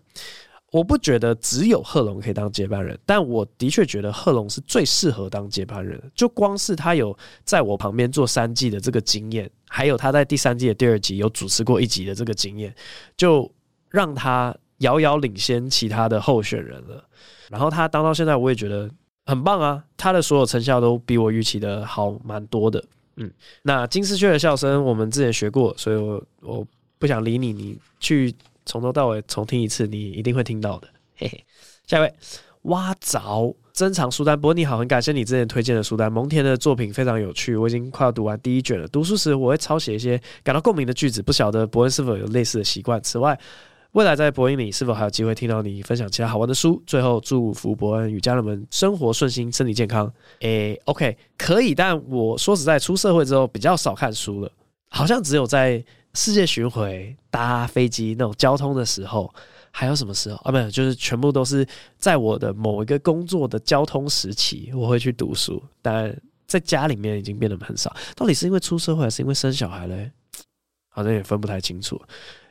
[0.76, 6.02] 我不觉得只有贺龙可以当接班人，但我的确觉得贺龙是最适合当接班人。
[6.14, 12.76] 就光是他有在我旁边做三季的这个经验，还有他在第三季的第二集有主持过一集的这个经验，
[13.16, 13.50] 就
[13.90, 17.02] 让他遥遥领先其他的候选人了。
[17.50, 18.90] 然后他当到现在，我也觉得。
[19.28, 22.84] 很棒啊，他的所有成效都比我预期的好蛮多的。
[23.16, 23.32] 嗯，
[23.64, 26.68] 那金丝雀的笑声我们之前学过，所以我我
[27.00, 28.32] 不想理你，你去
[28.66, 30.88] 从头到尾重听一次，你一定会听到的。
[31.16, 31.46] 嘿嘿，
[31.88, 32.14] 下一位
[32.64, 38.88] 挖凿珍藏书单，不过你好，很感谢你之前推荐的书单，蒙恬的作品非常有趣，我已经快要读完第一卷了。
[38.88, 43.02] 读书时我会抄写一些感到共鸣的句子，不晓得伯恩是否有类似的习惯。
[43.02, 43.40] 此外。
[43.92, 46.84] 未来在播音里是否还有机会听到你分享其他好玩的书？
[46.86, 50.12] 最后祝福伯恩与家人们生活顺心、身体健康。
[50.42, 51.74] 诶、，OK，可以。
[51.74, 54.52] 但我说实在，出社会之后比较少看书了，
[54.90, 55.82] 好像只有在
[56.16, 59.32] 世界巡回、搭飞机那种交通的时候，
[59.70, 60.52] 还有什么时候啊？
[60.52, 65.62] 没有，就是全部都是在我的某一个工作的交通时期，我会去读书。
[65.82, 66.16] 但
[66.48, 67.94] 在家里面已经变得很少。
[68.16, 70.10] 到底是因为出社会，还是因为生小孩嘞？
[70.90, 72.02] 好像也分不太清楚。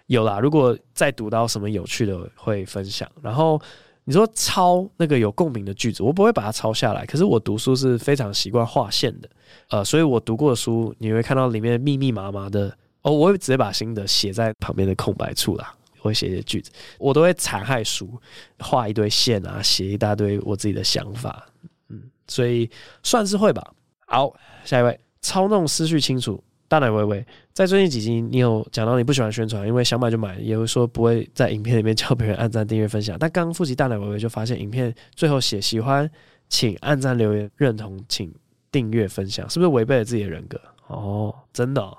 [0.07, 3.11] 有啦，如果再读到什么有趣的会分享。
[3.23, 3.59] 然后
[4.05, 7.07] 你说抄那个有共鸣的句子，我不会把它抄下来。
[7.07, 9.31] 可是我读书是非常习惯划线的，
[9.71, 18.11] 呃，所以我读过的书，你会看到里面密密麻麻的哦，我会直接把心得写在旁边的空白处啦，我会写一些句子，我都会残害书，
[18.59, 21.47] 画一堆线啊，写一大堆我自己的想法，
[21.91, 22.69] 嗯，所以
[23.03, 23.63] 算是会吧。
[24.07, 26.43] 好，下一位，操弄思绪清楚。
[26.67, 33.17] 大奶微微，在最近几集，你有讲到你不喜欢宣传，因为想买就买，也会说不会在影片里面 叫别人按赞、订阅、分享。
[33.21, 36.11] 但刚刚复习大奶微微，就发现影片最后写喜欢，
[36.49, 38.35] 请按赞、留言、认同，请
[38.73, 40.59] 订阅、分享，是不是违背了自己的人格？
[40.89, 41.97] 哦，真的。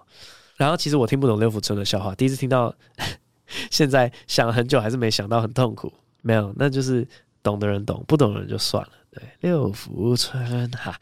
[0.57, 2.73] 然后其实我听不懂六福村的笑话，第一次听到，
[3.71, 5.91] 现在想了很久还是没想到，很痛苦。
[6.21, 7.07] 没有，那就是
[7.43, 8.89] 懂的人懂，不懂的人就算了。
[9.11, 10.97] 对，六福村哈。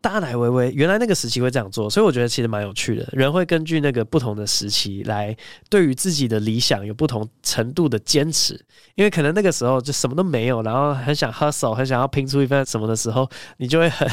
[0.00, 3.08] 大奶微微，原来那个时期会这样做，所以我觉得其实蛮有趣的。
[3.12, 5.36] 人会根据那个不同的时期来
[5.70, 8.54] 对于自己的理想有不同程度的坚持，
[8.96, 14.08] 因为可能那个时候就什么都没有，然后很想 hustle，很想要拼出一份什么的时候，你就会很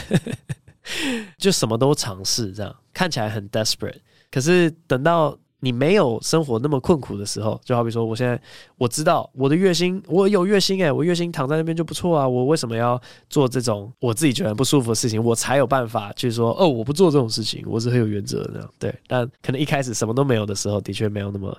[1.40, 3.98] 就什么都尝试，这样看起来很 desperate。
[4.32, 8.40] 可是等到你没有生活那么困苦的时候，就好比说，我现在
[8.78, 15.22] 我知道我的月薪，我有月薪诶，我月薪躺在那边就不错啊，我为什么要做这种我自己觉得不舒服的事情？
[15.22, 18.70] 我才有办法去说，哦，我不做这种事情，我是很有原则的。
[18.80, 21.58] 对，但可能一开始什么都没有的时候，的确没有那么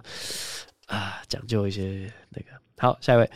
[0.87, 2.46] 啊讲究一些那个。
[2.78, 3.30] 好，下一位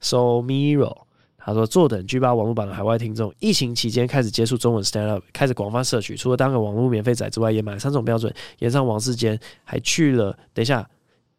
[0.00, 1.09] ，So Miro。
[1.44, 6.16] 他说：“坐等 G 八网络版的海外听众，疫情期间开始接触中文 stand up，开始广泛摄取。
[6.16, 10.36] 除了当个网络免费仔之外，也买了三种标准，演上王世坚，还去了。
[10.52, 10.88] 等一下，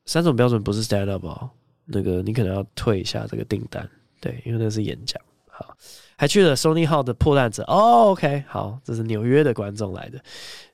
[0.05, 1.49] 三种标准不是 stand up 哦，
[1.85, 3.87] 那个你可能要退一下这个订单，
[4.19, 5.21] 对，因为那是演讲。
[5.47, 5.75] 好，
[6.17, 7.63] 还去了 Sony 号的破烂者。
[7.67, 10.19] 哦，OK，好，这是纽约的观众来的。”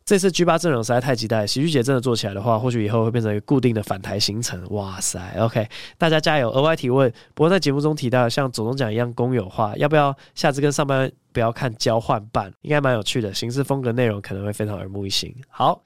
[0.08, 4.65] 这次 G 八阵容实在太期待，喜剧节真的做起来的话，或许以后会变成一个固定的返台行程。
[4.70, 5.67] 哇塞，OK，
[5.98, 6.50] 大家加油！
[6.50, 12.49] 额外提问，不过在节目中提到像左中奖一样公有化，要不要下次跟上班不要看交换办？
[12.62, 15.36] 应该蛮有趣的，形式风格内容可能会非常耳目一新。
[15.49, 15.84] 好，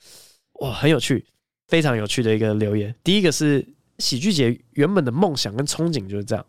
[0.60, 1.26] 哇，很有趣，
[1.70, 2.94] 非常有趣的一个留言。
[3.04, 3.68] 第一个是
[3.98, 6.46] 喜剧节原本的梦想跟憧憬就是这样，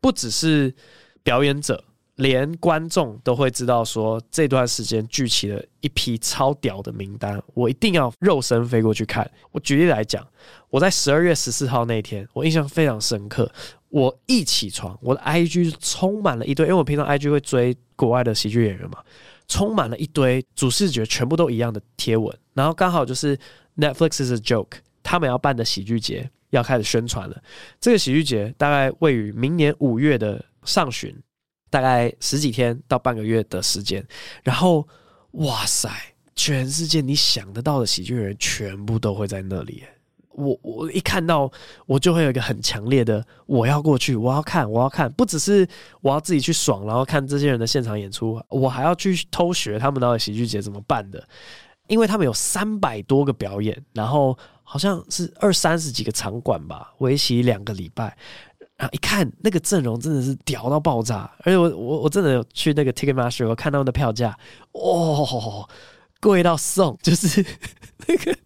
[0.00, 0.74] 不只是
[1.22, 1.84] 表演者。
[2.22, 9.28] 连观众都会知道，说这段时间聚齐了一批超屌的名单，我一定要肉身飞过去看。
[9.50, 10.24] 我举例来讲，
[10.70, 13.50] 我在十二月十四号那天，我印象非常深刻。
[13.88, 18.98] 我一起床，我的 IG 充满了一堆，因为我平常 IG 会追国外的喜剧演员嘛，
[19.48, 22.32] 充满了一堆主视觉全部都一样的贴文。
[22.54, 23.36] 然后刚好就是
[23.76, 27.42] Netflix is a joke 他们要办的喜剧节要开始宣传了。
[27.80, 31.12] 这个喜剧节大概位于明年五月的上旬，
[31.72, 34.06] 大概十几天到半个月的时间。
[34.42, 34.86] 然后，
[35.32, 35.88] 哇塞，
[36.36, 39.82] 全世界你想得到的喜剧人全部都会在那里。
[40.34, 41.50] 我我一看到，
[41.86, 45.66] 我就会有一个很强烈的我要过去，我要看，我要看，不只是
[46.02, 51.26] 我要自己去爽，然后看这些人的现场演出，我还要去偷学他们到底喜剧节怎么办的，
[51.86, 58.16] 因为他们有三百多个表演，然后好像是二三十几个场馆吧，为期两个礼拜，
[58.82, 64.36] 然后一看那个阵容真的是屌到爆炸，而且我我我真的有去那个 Ticketmaster，我看他们的票价，
[64.72, 65.68] 哦，
[66.20, 67.46] 贵到送，就是
[68.08, 68.36] 那个。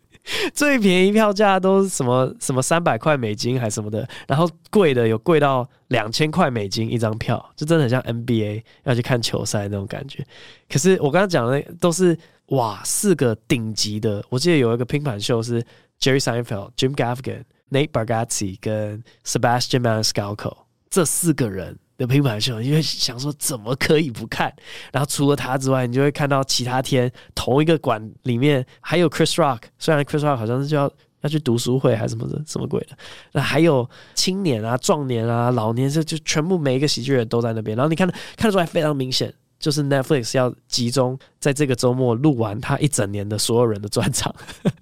[0.53, 10.27] 最便宜票价都是什么什么三百块美金还是什么的，然后贵的有贵到两千块美金一张票，就真的很像 NBA 要去看球赛那种感觉。
[10.69, 15.63] 可是我刚刚讲的都是哇，四个顶级的，我记得有一个拼盘秀是
[16.01, 20.57] Jerry Seinfeld、Jim Gaffigan、Nate Bargatze 跟 Sebastian Maniscalco
[20.91, 21.79] 这四个人。
[21.99, 24.55] 的拼盘秀，因为想说怎么可以不看？
[24.93, 30.93] 然后除了他之外，你就会看到其他天同一个馆里面还有 Chris Rock，虽然 Chris Rock 好像是就要
[31.23, 32.89] 要去读书会还是什么的什么鬼的，
[33.33, 37.75] 那还有青年啊、壮年啊、老年，就就全部每一个喜剧人都在那边。
[37.75, 38.07] 然后你看
[38.37, 44.35] 看得出来非常明显，就是 Netflix 要集中在这个周末录完他一整年的所有人的专场，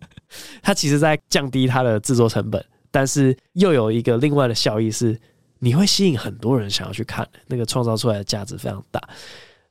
[0.60, 2.64] 他其实在降低他的制作成本，
[2.94, 5.20] 但是又有一个另外的效益是。
[5.60, 9.00] 你会吸引很多人想要去看，那个创造出来的价值非常大，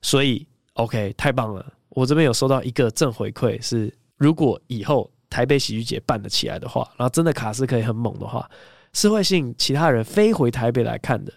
[0.02, 0.44] 所以
[0.74, 1.64] OK 太棒了。
[1.90, 8.50] 我这边有收到一个正回馈，是如果以后台北喜剧节办得起来的话，然后真的卡司可以很猛的话，
[8.94, 11.32] 是会吸引其他人飞回台北来看的。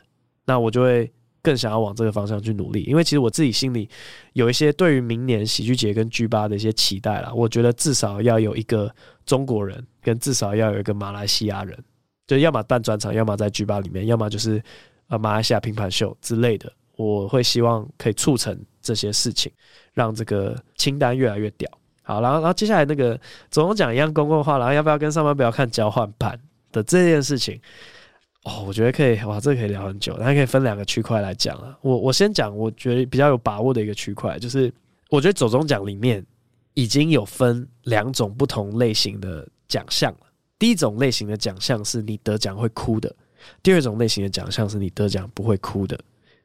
[0.46, 1.12] 那我就会
[1.42, 3.86] 更想要往这个方向去努力，因为其实我自己心里
[4.32, 7.30] 有一些对于明年喜剧节跟 G8 的一些期待啦。
[7.34, 8.90] 我觉得至少要有一个
[9.26, 11.78] 中国人，跟至少要有一个马来西亚人。
[12.26, 14.62] 就要么办专场，要么在 G8 里面，要么就是
[15.08, 16.72] 呃马来西亚拼盘秀之类的。
[16.96, 19.52] 我会希望可以促成这些事情，
[19.92, 21.70] 让这个清单越来越屌。
[22.02, 23.20] 好，然后然后接下来那个
[23.50, 26.40] 总统奖一样公共化，然后要不要跟上班不要看交换盘
[26.72, 27.60] 的这件事情？
[28.44, 31.76] 哦，我觉得可以，哇，这个可以聊很久，那可以分两个区块来讲啊。
[31.82, 34.72] 我我先讲，我觉得比较有把握的一个区块，就是
[35.10, 36.24] 我觉得总统奖里面
[36.76, 40.26] 已经有分两种不同类型的奖项了。
[40.58, 43.14] 第一种类型的奖项是你得奖会哭的，
[43.62, 45.98] 第二种类型的奖项是你得奖不会哭的。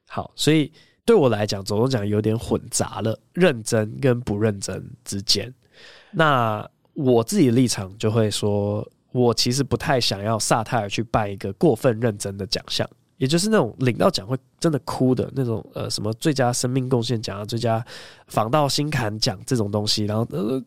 [0.08, 0.72] 好，所以
[1.04, 5.54] 对我来讲，总统奖有点混杂了，认真跟不认真之间。
[6.12, 12.90] 那我自己的立场就会说，我其实不太想要萨泰尔去办一个过分认真的奖项。
[13.22, 17.86] 也就是那种领到奖会真的哭的那种，呃，什么最佳生命贡献奖啊，最佳
[18.26, 20.60] 防盗心坎奖这种东西，然后呃，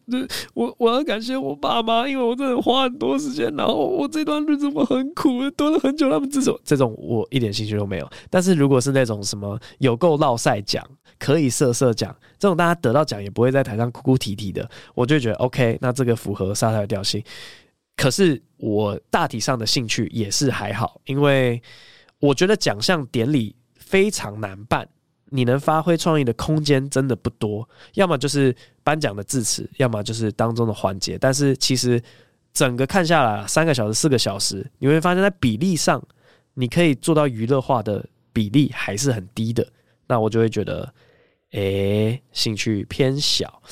[0.54, 8.08] 我我要感谢我爸妈，因为我真的花很多时间，然后我这段日子我很苦，蹲了很久，他们这种这种我一点兴趣都没有。
[8.30, 10.88] 但是如果是那种什么有够闹赛奖，
[11.18, 17.20] 可以色色奖，这种大家得到奖也不会在台上哭哭啼啼的，我就觉得 OK，那这个符合萨泰的调性。
[17.96, 21.60] 可是我大体上的兴趣也是还好，因为。
[22.24, 24.88] 我觉得奖项典礼非常难办，
[25.26, 27.68] 你能发挥创意的空间真的不多。
[27.94, 31.18] 要么就是颁奖的致辞，要么就是当中的环节。
[31.18, 32.02] 但是其实
[32.54, 36.02] 整个看下来，三个小时、四个小时，你会发现在比例上，
[36.54, 38.02] 你可以做到娱乐化的
[38.32, 39.66] 比例还是很低的。
[40.06, 40.94] 那我就会觉得，
[41.50, 43.62] 诶，兴趣偏小。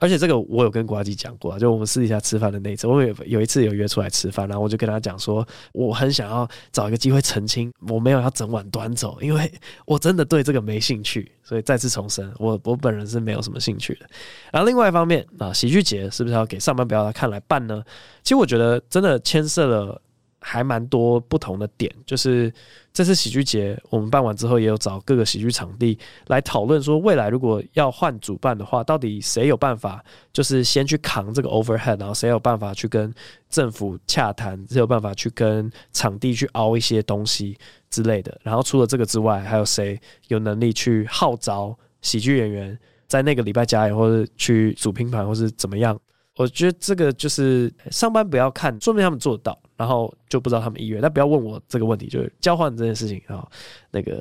[0.00, 9.50] 而且这个我有跟呱吉讲过，就我们私底下吃饭的那一次，我有有一次有约出来吃饭，然后我就跟他讲说，我很想要找一个机会澄清，我没有要整碗端走，因为
[9.86, 14.06] 我真的对这个没兴趣，所以再次重申，我我本人是没有什么兴趣的。
[14.52, 17.82] 然后另外一方面啊，喜剧节是不是要给上班不要来看来办呢？
[18.22, 20.00] 其实我觉得真的牵涉了。
[20.40, 22.52] 还蛮多不同的点，就是
[22.92, 33.12] 这次喜剧节我们办完之后，也有找各个喜剧场地来讨论，说未来如果要换主办的话，到底谁有办法，就是先去扛这个 overhead，然后谁有办法去跟
[33.50, 37.58] 政府洽谈，谁有办法去跟场地去凹一些东西
[37.90, 38.38] 之类的。
[38.42, 45.98] 然后除了这个之外，还有谁有能力去号召喜剧演员在那个礼拜加演，或者去组拼盘，或是怎么样？
[46.36, 49.58] 我觉得这个就是上班不要看，说明他们做得到。
[49.78, 53.48] 然后就不知道他们意愿，那不要问我这个问题，就是交换这件事情啊。
[53.92, 54.20] 那个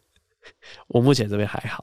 [0.88, 1.82] 我目前这边还好。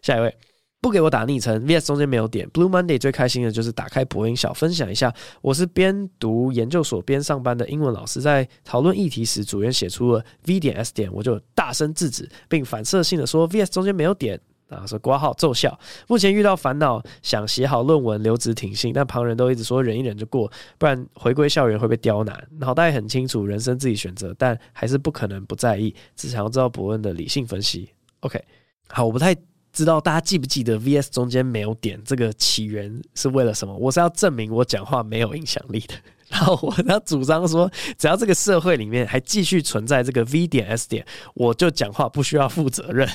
[0.00, 0.34] 下一位
[0.80, 2.48] 不给我打昵称，VS 中间没有点。
[2.48, 14.40] Blue Monday 最开心的就是打开播音小分享一下，我是边读研究所边上班的英文老师，在讨论议题时，组员写出了 V 点 S 点，我就大声制止，并反射性的说 VS 中间没有点。
[14.68, 15.78] 然后说挂号奏效。
[16.08, 22.48] 目前遇到烦恼，想写好论文留职停薪，但旁人都一直说忍一忍就过，不然回归校园会被刁难。
[22.58, 25.94] 脑袋很清楚，人生自己选择，但还是不可能不在意。
[26.14, 27.90] 只想要知道伯恩的理性分析。
[28.20, 28.42] OK，
[28.88, 29.34] 好，我不太
[29.72, 33.76] 知道大家记不记得 VS 中间没有点这个起源是为了什么？
[33.76, 35.94] 我是要证明我讲话没有影响力的。
[36.28, 43.08] 然后我要主张说，只要这个社会里面还继续存在这个 V 点 S 点，我就讲话不需要负责任。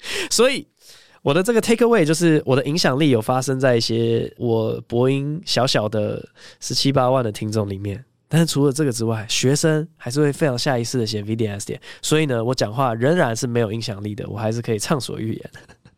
[0.30, 0.66] 所以
[1.22, 6.26] 我的这个 take away 就是我的影响力有发生在一些我播音小小的
[6.60, 8.04] 十七八万的听众里面。
[8.28, 11.80] 但是除了这个之外，学生还是会非常下意识的写 V D S 点。
[12.02, 15.50] 所以呢，我讲话仍然是没有影响力的，我还是可以畅所欲言。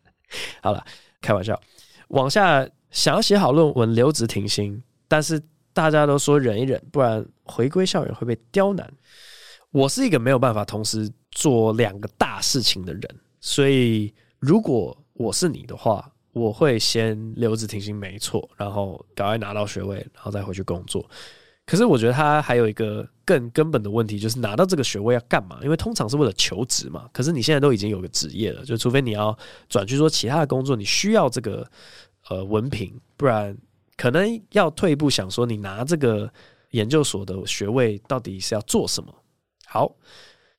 [0.63, 0.83] 好了，
[1.21, 1.59] 开玩笑。
[2.07, 5.41] 往下想要写好论文留职停薪，但是。
[5.73, 8.85] 大家都说忍一忍，不然回归校园会被刁难。
[9.71, 13.01] 我是一个没有办法同时做两个大事情的人，
[13.41, 21.05] 所以如果我是你的话，我会先留职停薪，没错，然后赶快拿到学位，然后再回去工作。
[21.65, 25.59] 可是我觉得他还有一个更根本的问题，就是拿到这个学位要干嘛？
[25.61, 27.09] 因为通常是为了求职嘛。
[27.11, 29.37] 可是你现在都已经有个职业了，就除非你要
[29.67, 31.69] 转去做其他的工作，你需要这个
[32.29, 33.57] 呃文凭，不然。
[33.97, 36.31] 可能要退一步想说，你拿这个
[36.71, 39.13] 研究所的学位到底是要做什么？
[39.67, 39.95] 好，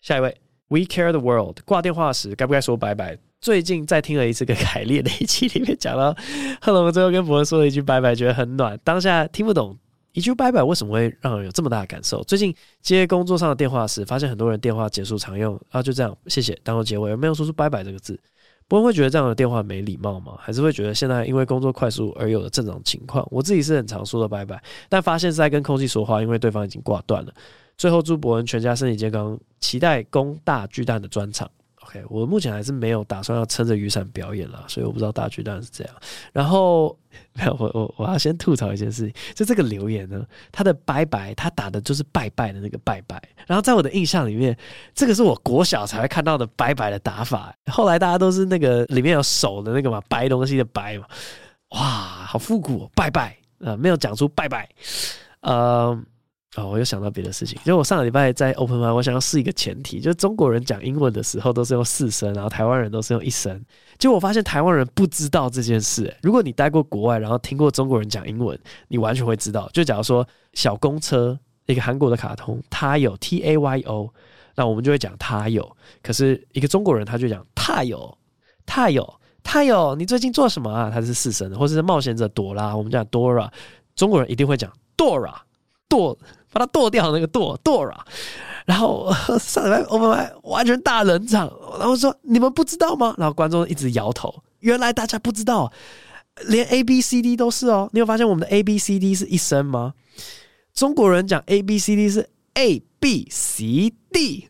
[0.01, 0.41] 下一位
[0.73, 3.18] ，We Care the World 挂电话时该不该说拜拜？
[3.43, 6.16] 最近在听了一次跟凯烈的一期里面讲到，
[6.62, 8.79] 贺龙最后跟博文说了一句拜拜，觉得很暖。
[8.83, 9.77] 当下听不懂
[10.12, 12.23] 一句拜拜为什么会让人有这么大的感受。
[12.23, 18.18] 最近接工作上的电话时，发现很多人电话结束常用啊，就这样，谢谢当做结尾，而没有说出拜拜这个字。
[18.68, 20.35] 不会会觉得这样的电话没礼貌吗？
[20.39, 23.27] 还是会觉得现在因为工作快速而有的正常情况？
[23.31, 27.35] 我自己是很常说的拜拜，但发现是在跟空气说话，因为对方已经挂断了。
[27.77, 31.51] 最后祝伯恩全家身体健康，期待攻大巨蛋的专场。
[31.85, 35.95] OK，我目前还是没有打算要撑着雨伞表演了，所以我不知道大巨蛋是这样。
[36.33, 36.97] 然后
[37.33, 43.20] 没有，我我我要先吐槽一件事情，就这个留言呢，他的拜拜，他打的就是拜拜的那个拜拜。
[43.49, 44.57] 然后在我的印象里面，
[44.95, 47.53] 这个是我国小才会看到的拜拜的打法。
[47.66, 51.07] 后来大家都是那个里面有手的那个嘛，白东西的白嘛，
[51.70, 54.68] 哇，好复古，哦拜拜啊，没有讲出拜拜，
[55.41, 56.07] 嗯。
[56.57, 63.59] 哦，我又想到别的事情，就我上个礼拜在 Open m i 我想要试一个前提，就是中国人讲英文的时候都是用四声，然后台湾人都是用一声。
[63.99, 66.19] 结果我发现台湾人不知道这件事，欸。
[66.23, 69.67] 如果你待过国外，然后听过中国人讲英文，你完全会知道。
[69.73, 74.13] 就假如说小公车，一个韩国的卡通，它有 T A Y O，
[74.55, 75.75] 那我们就会讲它有。
[76.03, 78.19] 可是一个中国人他就讲它有，
[78.67, 79.95] 它有，它有。
[79.95, 80.91] 你最近做什么啊？
[80.93, 83.51] 它是四声的，或者是冒险者朵拉，我们讲 Dora，
[83.97, 85.33] 中国人一定会讲 Dora，
[85.89, 86.19] 剁。
[86.53, 87.99] 把它剁掉那个剁 Dora，
[88.67, 93.15] 然后 上礼拜我们完全大冷场，然后说你们不知道吗？
[93.19, 95.73] 然后观众一直摇头，原来大家不知道，
[96.47, 97.89] 连 A B C D 都是哦。
[97.93, 99.95] 你有发现我们的 A B C D 是一声吗？
[100.75, 104.49] 中国人讲 A B C D 是 A B C D，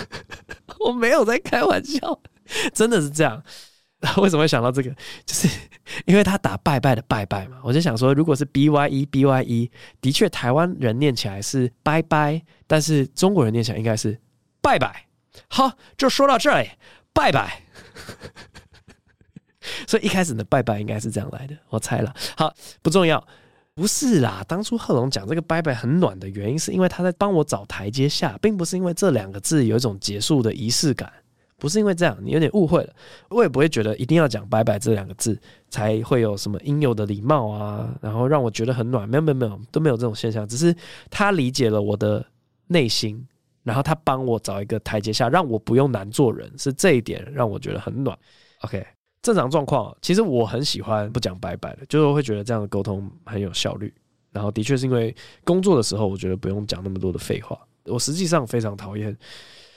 [0.80, 2.20] 我没有在开玩笑，
[2.72, 3.42] 真的是这样。
[4.16, 4.90] 为什么会想到这个？
[5.26, 5.46] 就是
[6.06, 9.70] 因为他打拜拜的拜拜嘛，我就想说，如果是 B Y E B Y E，
[10.00, 14.18] 的确台湾人念起来是拜拜，但是中国人念起来应该是
[14.62, 15.06] 拜拜。
[15.48, 16.70] 好，就说到这里，
[17.12, 17.62] 拜拜。
[19.86, 22.14] 所以一开始的拜拜应该是这样来的，我猜了。
[22.36, 23.22] 好，不重要，
[23.74, 24.42] 不是啦。
[24.48, 31.12] 当初贺龙讲这个拜拜很暖的原因，是因为他在帮我找台阶下，并不是因为这两个字有一种结束的仪式感。
[31.60, 32.92] 不是因为这样，你有点误会了。
[33.28, 35.38] 我也不会觉得一定要讲“拜拜”这两个字
[35.68, 39.08] 才会有什么应有的礼貌啊，然后让我觉得很暖。
[39.08, 40.48] 没有没有没有，都没有这种现象。
[40.48, 40.74] 只是
[41.10, 42.24] 他理解了我的
[42.66, 43.24] 内心，
[43.62, 46.50] 然后他帮我找一个台阶下，让我不用难做人。
[46.58, 48.18] 是这一点让我觉得很暖。
[48.62, 48.84] OK，
[49.22, 53.92] 正常状况，其实我很喜欢不讲“拜拜”的，就是我会觉得这样的沟通很有效率。
[54.32, 57.58] 然后的确是因为工作的时候，我觉得不用讲那么多的废话。
[57.84, 59.16] 我实际上非常讨厌。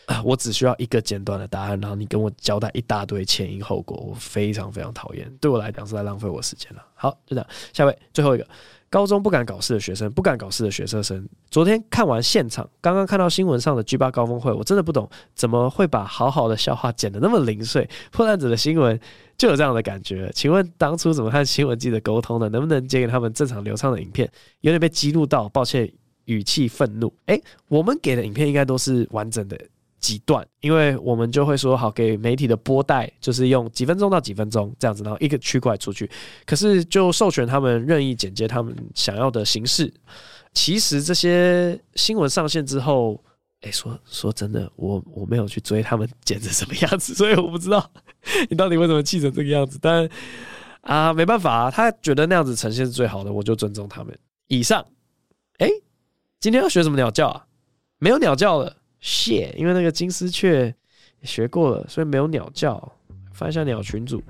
[0.05, 5.31] 啊，我只需要一个简短的答案，然后你跟我交代一大堆前因后果，我非常非常讨厌。
[5.39, 6.83] 对我来讲是在浪费我时间了。
[6.93, 7.47] 好，就这样。
[7.71, 8.47] 下一位，最后一个，
[8.89, 11.27] 高中不敢搞事的学生，不敢搞事的学生生。
[11.49, 17.89] 昨天看完现场，刚刚看到新闻上的 G 八高峰会，我真的不懂怎么会把好好的笑话剪得那么零碎。
[18.11, 18.99] 破烂子的新闻
[19.37, 20.29] 就有这样的感觉。
[20.33, 22.49] 请问当初怎么和新闻记者沟通的？
[22.49, 24.29] 能不能接给他们正常流畅的影片？
[24.61, 25.91] 有点被激怒到，抱歉，
[26.25, 27.13] 语气愤怒。
[27.27, 29.57] 诶、我们给的影片应该都是完整的。
[30.03, 36.09] 几段，因为我们就会说好，给媒体的播带就是用几分钟到几分钟这样子，然后一个区块出去。
[36.45, 39.91] 可是就授权他们任意剪接他们想要的形式。
[40.53, 43.23] 其实这些新闻上线之后，
[43.61, 47.89] 哎、说说真的，我我没有去追他们剪成什么样子，所以我不知道
[48.49, 49.79] 你到底为什么气成这个样子。
[49.81, 50.07] 但
[50.81, 54.13] 啊，没办法，他觉得那样子呈现是最好的，我就尊重他们。
[54.47, 54.85] 以上，
[55.59, 55.69] 哎、
[56.41, 57.45] 今天要学什么鸟叫啊？
[57.99, 60.73] 没有鸟叫了，谢，因为那个金丝雀
[61.23, 62.93] 学过了，所以没有鸟叫。
[63.33, 64.21] 翻一下鸟群组，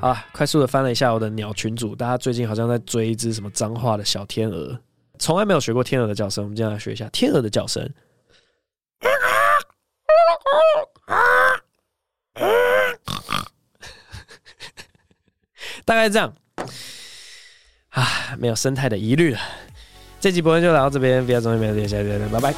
[0.00, 4.78] 好，快速的翻了一下我的鸟群组，大家最近好像在追一只什么脏话的小天鹅。
[5.18, 7.92] 从来没有学过天鹅的叫声，我们今天来学一下天鹅的叫声。
[15.84, 16.32] 大概这样
[17.90, 19.40] 啊，没有生态的疑虑了。
[20.20, 21.96] 这集播音就来到这边，不要中间没有点下，
[22.32, 22.54] 拜拜。